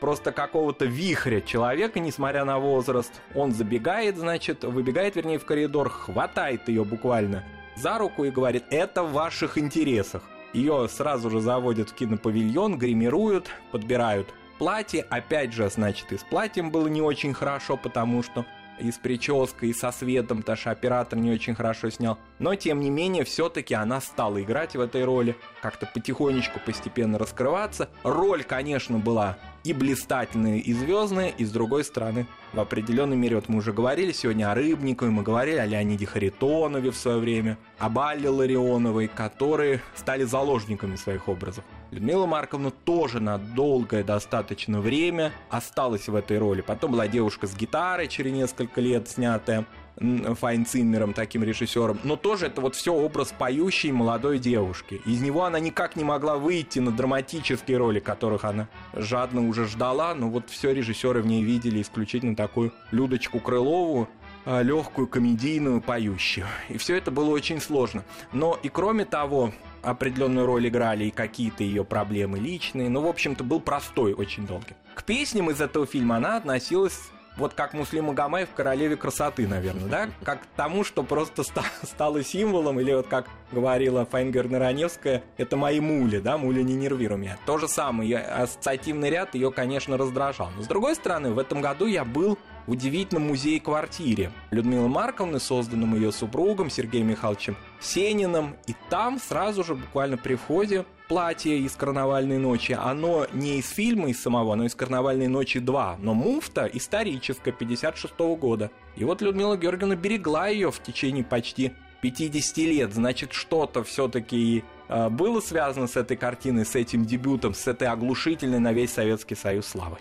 просто 0.00 0.32
какого-то 0.32 0.84
вихря 0.84 1.40
человека, 1.40 2.00
несмотря 2.00 2.44
на 2.44 2.58
возраст. 2.58 3.12
Он 3.34 3.52
забегает, 3.52 4.16
значит, 4.16 4.64
выбегает, 4.64 5.16
вернее, 5.16 5.38
в 5.38 5.44
коридор, 5.44 5.88
хватает 5.88 6.68
ее 6.68 6.84
буквально 6.84 7.44
за 7.76 7.98
руку 7.98 8.24
и 8.24 8.30
говорит, 8.30 8.64
это 8.70 9.02
в 9.02 9.12
ваших 9.12 9.58
интересах. 9.58 10.22
Ее 10.52 10.88
сразу 10.88 11.30
же 11.30 11.40
заводят 11.40 11.90
в 11.90 11.94
кинопавильон, 11.94 12.78
гримируют, 12.78 13.48
подбирают 13.72 14.32
платье. 14.58 15.02
Опять 15.10 15.52
же, 15.52 15.68
значит, 15.68 16.12
и 16.12 16.18
с 16.18 16.22
платьем 16.22 16.70
было 16.70 16.86
не 16.86 17.02
очень 17.02 17.34
хорошо, 17.34 17.76
потому 17.76 18.22
что 18.22 18.46
и 18.80 18.90
с 18.90 18.98
прической, 18.98 19.70
и 19.70 19.74
со 19.74 19.90
светом, 19.92 20.38
потому 20.38 20.56
что 20.56 20.70
оператор 20.70 21.18
не 21.18 21.30
очень 21.30 21.54
хорошо 21.54 21.90
снял. 21.90 22.18
Но, 22.38 22.54
тем 22.54 22.80
не 22.80 22.90
менее, 22.90 23.24
все-таки 23.24 23.74
она 23.74 24.00
стала 24.00 24.42
играть 24.42 24.76
в 24.76 24.80
этой 24.80 25.04
роли, 25.04 25.37
как-то 25.62 25.87
потихонечку, 25.87 26.60
постепенно 26.64 27.18
раскрываться. 27.18 27.88
Роль, 28.02 28.44
конечно, 28.44 28.98
была 28.98 29.38
и 29.64 29.72
блистательная, 29.72 30.58
и 30.58 30.72
звездная, 30.72 31.28
и 31.28 31.44
с 31.44 31.50
другой 31.50 31.84
стороны, 31.84 32.26
в 32.52 32.60
определенной 32.60 33.16
мере, 33.16 33.37
вот 33.37 33.48
мы 33.48 33.58
уже 33.58 33.72
говорили 33.72 34.12
сегодня 34.12 34.50
о 34.50 34.54
Рыбникове, 34.54 35.10
мы 35.10 35.22
говорили 35.22 35.56
о 35.56 35.66
Леониде 35.66 36.06
Харитонове 36.06 36.90
в 36.90 36.96
свое 36.96 37.18
время, 37.18 37.58
об 37.78 37.98
Алле 37.98 38.28
Ларионовой, 38.28 39.08
которые 39.08 39.80
стали 39.94 40.24
заложниками 40.24 40.96
своих 40.96 41.28
образов. 41.28 41.64
Людмила 41.94 42.26
Марковна 42.26 42.72
тоже 42.72 43.20
на 43.20 43.38
долгое 43.38 44.02
достаточно 44.02 44.80
время 44.80 45.30
осталась 45.48 46.09
в 46.09 46.16
этой 46.16 46.38
роли. 46.38 46.61
Потом 46.61 46.90
была 46.90 47.07
девушка 47.07 47.46
с 47.46 47.54
гитарой 47.54 48.09
через 48.09 48.33
несколько 48.33 48.80
лет 48.80 49.09
снятая. 49.09 49.64
Файнциммером, 49.96 51.12
таким 51.12 51.44
режиссером, 51.44 52.00
но 52.02 52.16
тоже 52.16 52.46
это 52.46 52.61
вот 52.61 52.74
все 52.74 52.92
образ 52.92 53.33
поющей 53.38 53.92
молодой 53.92 54.40
девушки. 54.40 55.00
Из 55.07 55.22
него 55.22 55.44
она 55.44 55.61
никак 55.61 55.94
не 55.94 56.02
могла 56.02 56.37
выйти 56.37 56.80
на 56.80 56.90
драматические 56.90 57.76
роли, 57.76 58.00
которых 58.00 58.44
она 58.44 58.66
жадно 58.92 59.48
уже 59.48 59.66
ждала, 59.66 60.12
но 60.16 60.28
вот 60.30 60.50
все 60.50 60.72
режиссеры 60.74 61.22
в 61.22 61.26
ней 61.26 61.44
видели 61.44 61.80
исключительно 61.80 62.35
такую 62.35 62.72
Людочку 62.90 63.38
Крылову, 63.38 64.09
легкую, 64.46 65.07
комедийную, 65.07 65.80
поющую. 65.80 66.46
И 66.68 66.78
все 66.78 66.96
это 66.96 67.11
было 67.11 67.30
очень 67.30 67.61
сложно. 67.61 68.04
Но 68.33 68.59
и 68.62 68.68
кроме 68.68 69.04
того, 69.04 69.52
определенную 69.85 70.46
роль 70.46 70.68
играли 70.68 71.04
и 71.04 71.11
какие-то 71.11 71.62
ее 71.62 71.85
проблемы 71.85 72.38
личные. 72.38 72.88
Ну, 72.88 73.02
в 73.02 73.07
общем-то, 73.07 73.44
был 73.44 73.61
простой 73.61 74.14
очень 74.14 74.46
долгий. 74.46 74.74
К 74.94 75.04
песням 75.04 75.50
из 75.50 75.61
этого 75.61 75.87
фильма 75.87 76.16
она 76.16 76.37
относилась 76.37 76.98
вот 77.37 77.54
как 77.54 77.74
Муслим 77.74 78.04
Магомаев 78.07 78.48
в 78.48 78.54
«Королеве 78.54 78.96
красоты», 78.96 79.48
наверное, 79.48 79.88
да? 79.88 80.09
Как 80.24 80.42
к 80.42 80.46
тому, 80.57 80.85
что 80.85 81.02
просто 81.02 81.42
ста- 81.42 81.64
стало 81.83 82.22
символом, 82.22 82.78
или 82.78 82.94
вот 82.94 83.09
как 83.09 83.26
говорила 83.50 84.07
Файнгер 84.07 84.48
Раневская, 84.48 85.22
это 85.37 85.57
мои 85.57 85.80
мули, 85.80 86.18
да, 86.18 86.38
мули 86.38 86.62
не 86.62 86.74
нервируй 86.74 87.18
меня. 87.18 87.37
То 87.44 87.59
же 87.59 87.66
самое, 87.66 88.18
ассоциативный 88.18 89.11
ряд 89.11 89.35
ее, 89.35 89.50
конечно, 89.50 89.96
раздражал. 89.96 90.50
Но 90.57 90.62
с 90.62 90.66
другой 90.66 90.94
стороны, 90.94 91.33
в 91.33 91.38
этом 91.40 91.61
году 91.61 91.87
я 91.87 92.04
был 92.04 92.38
в 92.66 92.72
удивительном 92.72 93.29
музее-квартире 93.29 94.33
Людмилы 94.50 94.88
Марковны, 94.88 95.38
созданном 95.38 95.94
ее 95.94 96.12
супругом 96.12 96.70
Сергеем 96.70 97.09
Михайловичем 97.09 97.57
Сениным. 97.81 98.57
И 98.66 98.74
там 98.90 99.18
сразу 99.18 99.64
же, 99.64 99.74
буквально 99.74 100.16
при 100.16 100.35
входе, 100.35 100.85
платье 101.09 101.59
из 101.59 101.72
«Карнавальной 101.72 102.38
ночи». 102.38 102.72
Оно 102.72 103.27
не 103.33 103.59
из 103.59 103.68
фильма 103.68 104.09
из 104.09 104.22
самого, 104.22 104.55
но 104.55 104.64
из 104.64 104.74
«Карнавальной 104.74 105.29
ночи 105.29 105.59
2». 105.59 105.96
Но 106.00 106.14
муфта 106.14 106.68
историческая, 106.72 107.53
56 107.53 108.14
-го 108.14 108.37
года. 108.37 108.70
И 108.96 109.05
вот 109.05 109.22
Людмила 109.22 109.57
Георгиевна 109.57 109.96
берегла 109.96 110.48
ее 110.48 110.70
в 110.70 110.83
течение 110.83 111.24
почти 111.24 111.72
50 112.00 112.57
лет. 112.59 112.94
Значит, 112.94 113.33
что-то 113.33 113.83
все-таки 113.83 114.64
э, 114.88 115.09
было 115.09 115.40
связано 115.40 115.87
с 115.87 115.96
этой 115.96 116.16
картиной, 116.16 116.64
с 116.64 116.74
этим 116.74 117.05
дебютом, 117.05 117.55
с 117.55 117.66
этой 117.66 117.88
оглушительной 117.88 118.59
на 118.59 118.72
весь 118.72 118.92
Советский 118.92 119.35
Союз 119.35 119.66
славой. 119.66 120.00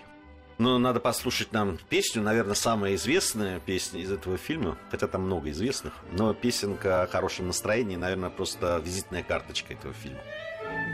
Ну, 0.58 0.78
надо 0.78 1.00
послушать 1.00 1.52
нам 1.52 1.80
песню, 1.90 2.22
наверное, 2.22 2.54
самая 2.54 2.96
известная 2.96 3.60
песня 3.60 4.02
из 4.02 4.12
этого 4.12 4.38
фильма, 4.38 4.78
хотя 4.92 5.08
там 5.08 5.24
много 5.24 5.50
известных, 5.50 5.94
но 6.12 6.34
песенка 6.34 7.04
о 7.04 7.08
хорошем 7.08 7.48
настроении, 7.48 7.96
наверное, 7.96 8.30
просто 8.30 8.82
визитная 8.84 9.24
карточка 9.24 9.74
этого 9.74 9.94
фильма. 9.94 10.20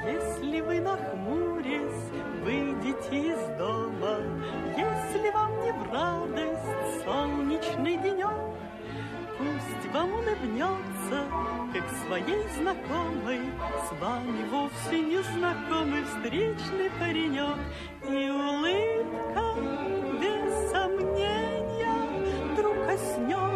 Если 0.05 0.61
вы 0.61 0.79
нахмурясь 0.79 2.09
выйдете 2.43 3.33
из 3.33 3.57
дома, 3.57 4.19
Если 4.77 5.29
вам 5.31 5.63
не 5.63 5.71
в 5.73 5.91
радость 5.91 7.03
солнечный 7.05 7.97
денек, 7.97 8.58
Пусть 9.39 9.93
вам 9.93 10.11
улыбнется, 10.11 11.23
как 11.73 11.85
своей 12.05 12.45
знакомой, 12.57 13.39
С 13.87 14.01
вами 14.01 14.43
вовсе 14.51 14.99
не 14.99 15.23
знакомый 15.23 16.03
встречный 16.03 16.89
паренек, 16.99 17.57
И 18.03 18.29
улыбка, 18.29 19.55
без 20.19 20.71
сомнения, 20.71 22.51
вдруг 22.51 22.75
коснется 22.85 23.48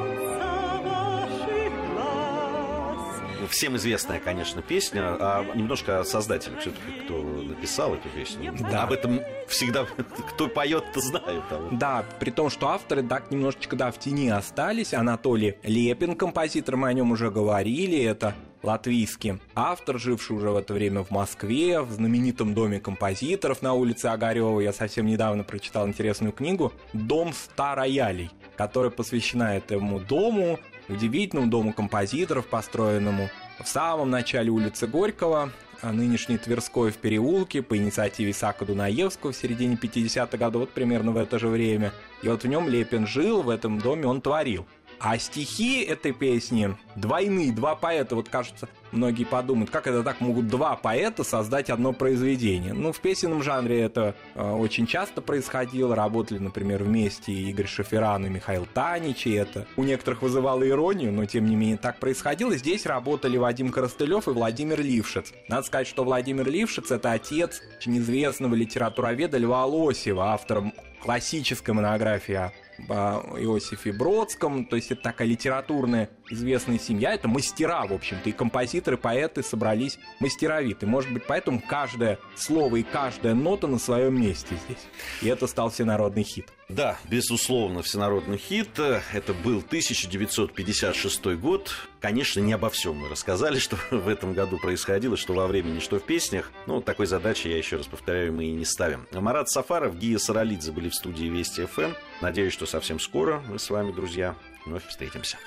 Всем 3.49 3.75
известная, 3.77 4.19
конечно, 4.19 4.61
песня, 4.61 5.15
а 5.19 5.45
немножко 5.55 5.99
о 5.99 6.05
создателе, 6.05 6.57
все-таки 6.59 7.03
кто 7.03 7.21
написал 7.21 7.95
эту 7.95 8.09
песню. 8.09 8.55
Да. 8.59 8.83
Об 8.83 8.91
этом 8.91 9.21
всегда, 9.47 9.85
кто 10.33 10.47
поет, 10.47 10.83
то 10.93 11.01
знает. 11.01 11.43
А 11.49 11.57
вот 11.57 11.77
Да, 11.77 12.05
при 12.19 12.31
том, 12.31 12.49
что 12.49 12.67
авторы 12.69 13.03
так 13.03 13.31
немножечко 13.31 13.75
да, 13.75 13.91
в 13.91 13.99
тени 13.99 14.29
остались. 14.29 14.93
Анатолий 14.93 15.57
Лепин, 15.63 16.15
композитор, 16.15 16.77
мы 16.77 16.89
о 16.89 16.93
нем 16.93 17.11
уже 17.11 17.29
говорили. 17.31 18.01
Это 18.03 18.35
латвийский 18.63 19.39
автор, 19.55 19.99
живший 19.99 20.37
уже 20.37 20.49
в 20.49 20.57
это 20.57 20.73
время 20.73 21.03
в 21.03 21.11
Москве, 21.11 21.81
в 21.81 21.91
знаменитом 21.91 22.53
доме 22.53 22.79
композиторов 22.79 23.61
на 23.61 23.73
улице 23.73 24.07
Огарева. 24.07 24.59
Я 24.61 24.73
совсем 24.73 25.05
недавно 25.05 25.43
прочитал 25.43 25.87
интересную 25.87 26.31
книгу 26.31 26.71
«Дом 26.93 27.33
ста 27.33 27.75
роялей», 27.75 28.31
которая 28.55 28.89
посвящена 28.89 29.57
этому 29.57 29.99
дому, 29.99 30.59
удивительному 30.89 31.49
дому 31.49 31.73
композиторов, 31.73 32.47
построенному 32.47 33.29
в 33.63 33.67
самом 33.67 34.09
начале 34.09 34.49
улицы 34.49 34.87
Горького, 34.87 35.51
а 35.81 35.91
нынешний 35.91 36.37
Тверской 36.37 36.91
в 36.91 36.97
переулке 36.97 37.61
по 37.61 37.77
инициативе 37.77 38.31
Исаака 38.31 38.65
Дунаевского 38.65 39.33
в 39.33 39.35
середине 39.35 39.75
50-х 39.75 40.37
годов, 40.37 40.61
вот 40.61 40.71
примерно 40.71 41.11
в 41.11 41.17
это 41.17 41.39
же 41.39 41.47
время. 41.47 41.91
И 42.21 42.27
вот 42.27 42.43
в 42.43 42.47
нем 42.47 42.69
Лепин 42.69 43.05
жил, 43.05 43.41
в 43.41 43.49
этом 43.49 43.79
доме 43.79 44.07
он 44.07 44.21
творил. 44.21 44.65
А 45.03 45.17
стихи 45.17 45.81
этой 45.81 46.13
песни 46.13 46.77
двойные, 46.95 47.51
два 47.51 47.75
поэта. 47.75 48.15
Вот 48.15 48.29
кажется, 48.29 48.69
многие 48.93 49.25
подумают, 49.25 49.69
как 49.69 49.85
это 49.85 50.01
так 50.01 50.21
могут 50.21 50.47
два 50.47 50.77
поэта 50.77 51.25
создать 51.25 51.69
одно 51.69 51.91
произведение. 51.91 52.71
Ну, 52.71 52.93
в 52.93 53.01
песенном 53.01 53.43
жанре 53.43 53.81
это 53.81 54.15
э, 54.33 54.49
очень 54.49 54.87
часто 54.87 55.21
происходило. 55.21 55.93
Работали, 55.93 56.37
например, 56.37 56.83
вместе 56.83 57.33
Игорь 57.33 57.67
Шаферан 57.67 58.25
и 58.27 58.29
Михаил 58.29 58.65
Танич, 58.73 59.27
и 59.27 59.33
это 59.33 59.67
у 59.75 59.83
некоторых 59.83 60.21
вызывало 60.21 60.65
иронию, 60.65 61.11
но 61.11 61.25
тем 61.25 61.47
не 61.47 61.57
менее 61.57 61.77
так 61.77 61.99
происходило. 61.99 62.55
Здесь 62.55 62.85
работали 62.85 63.35
Вадим 63.35 63.71
Коростылев 63.71 64.29
и 64.29 64.31
Владимир 64.31 64.79
Лившиц. 64.79 65.33
Надо 65.49 65.63
сказать, 65.67 65.87
что 65.87 66.05
Владимир 66.05 66.47
Лившиц– 66.47 66.91
это 66.91 67.11
отец 67.11 67.61
очень 67.77 67.97
известного 67.97 68.55
литературоведа 68.55 69.37
Льва 69.37 69.65
Лосева, 69.65 70.31
автора 70.31 70.71
классической 71.01 71.71
монографии 71.71 72.35
о 72.35 72.53
Иосифе 72.77 73.91
Бродском, 73.91 74.65
то 74.65 74.75
есть 74.75 74.91
это 74.91 75.01
такая 75.01 75.27
литературная 75.27 76.09
известная 76.33 76.79
семья, 76.79 77.13
это 77.13 77.27
мастера, 77.27 77.85
в 77.85 77.93
общем-то, 77.93 78.29
и 78.29 78.33
композиторы, 78.33 78.97
поэты 78.97 79.43
собрались 79.43 79.97
мастеровиты. 80.19 80.85
Может 80.85 81.11
быть, 81.13 81.23
поэтому 81.25 81.61
каждое 81.61 82.19
слово 82.35 82.77
и 82.77 82.83
каждая 82.83 83.33
нота 83.33 83.67
на 83.67 83.79
своем 83.79 84.19
месте 84.19 84.55
здесь. 84.65 84.85
И 85.21 85.27
это 85.27 85.47
стал 85.47 85.69
всенародный 85.69 86.23
хит. 86.23 86.47
Да, 86.69 86.97
безусловно, 87.05 87.83
всенародный 87.83 88.37
хит. 88.37 88.79
Это 88.79 89.33
был 89.33 89.59
1956 89.59 91.25
год. 91.37 91.71
Конечно, 91.99 92.39
не 92.39 92.53
обо 92.53 92.69
всем 92.69 92.95
мы 92.95 93.09
рассказали, 93.09 93.59
что 93.59 93.77
в 93.91 94.07
этом 94.07 94.33
году 94.33 94.57
происходило, 94.57 95.17
что 95.17 95.33
во 95.33 95.47
времени, 95.47 95.79
что 95.79 95.99
в 95.99 96.03
песнях. 96.03 96.51
Ну, 96.65 96.81
такой 96.81 97.05
задачи, 97.05 97.47
я 97.47 97.57
еще 97.57 97.77
раз 97.77 97.87
повторяю, 97.87 98.33
мы 98.33 98.45
и 98.45 98.51
не 98.51 98.65
ставим. 98.65 99.07
Марат 99.11 99.49
Сафаров, 99.49 99.97
Гия 99.97 100.17
Саралидзе 100.17 100.71
были 100.71 100.89
в 100.89 100.95
студии 100.95 101.25
Вести 101.25 101.65
ФМ. 101.65 101.93
Надеюсь, 102.21 102.53
что 102.53 102.65
совсем 102.65 102.99
скоро 102.99 103.43
мы 103.49 103.59
с 103.59 103.69
вами, 103.69 103.91
друзья, 103.91 104.35
вновь 104.65 104.87
встретимся. 104.87 105.37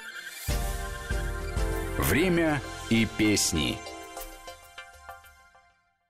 Время 1.99 2.61
и 2.91 3.07
песни. 3.07 3.79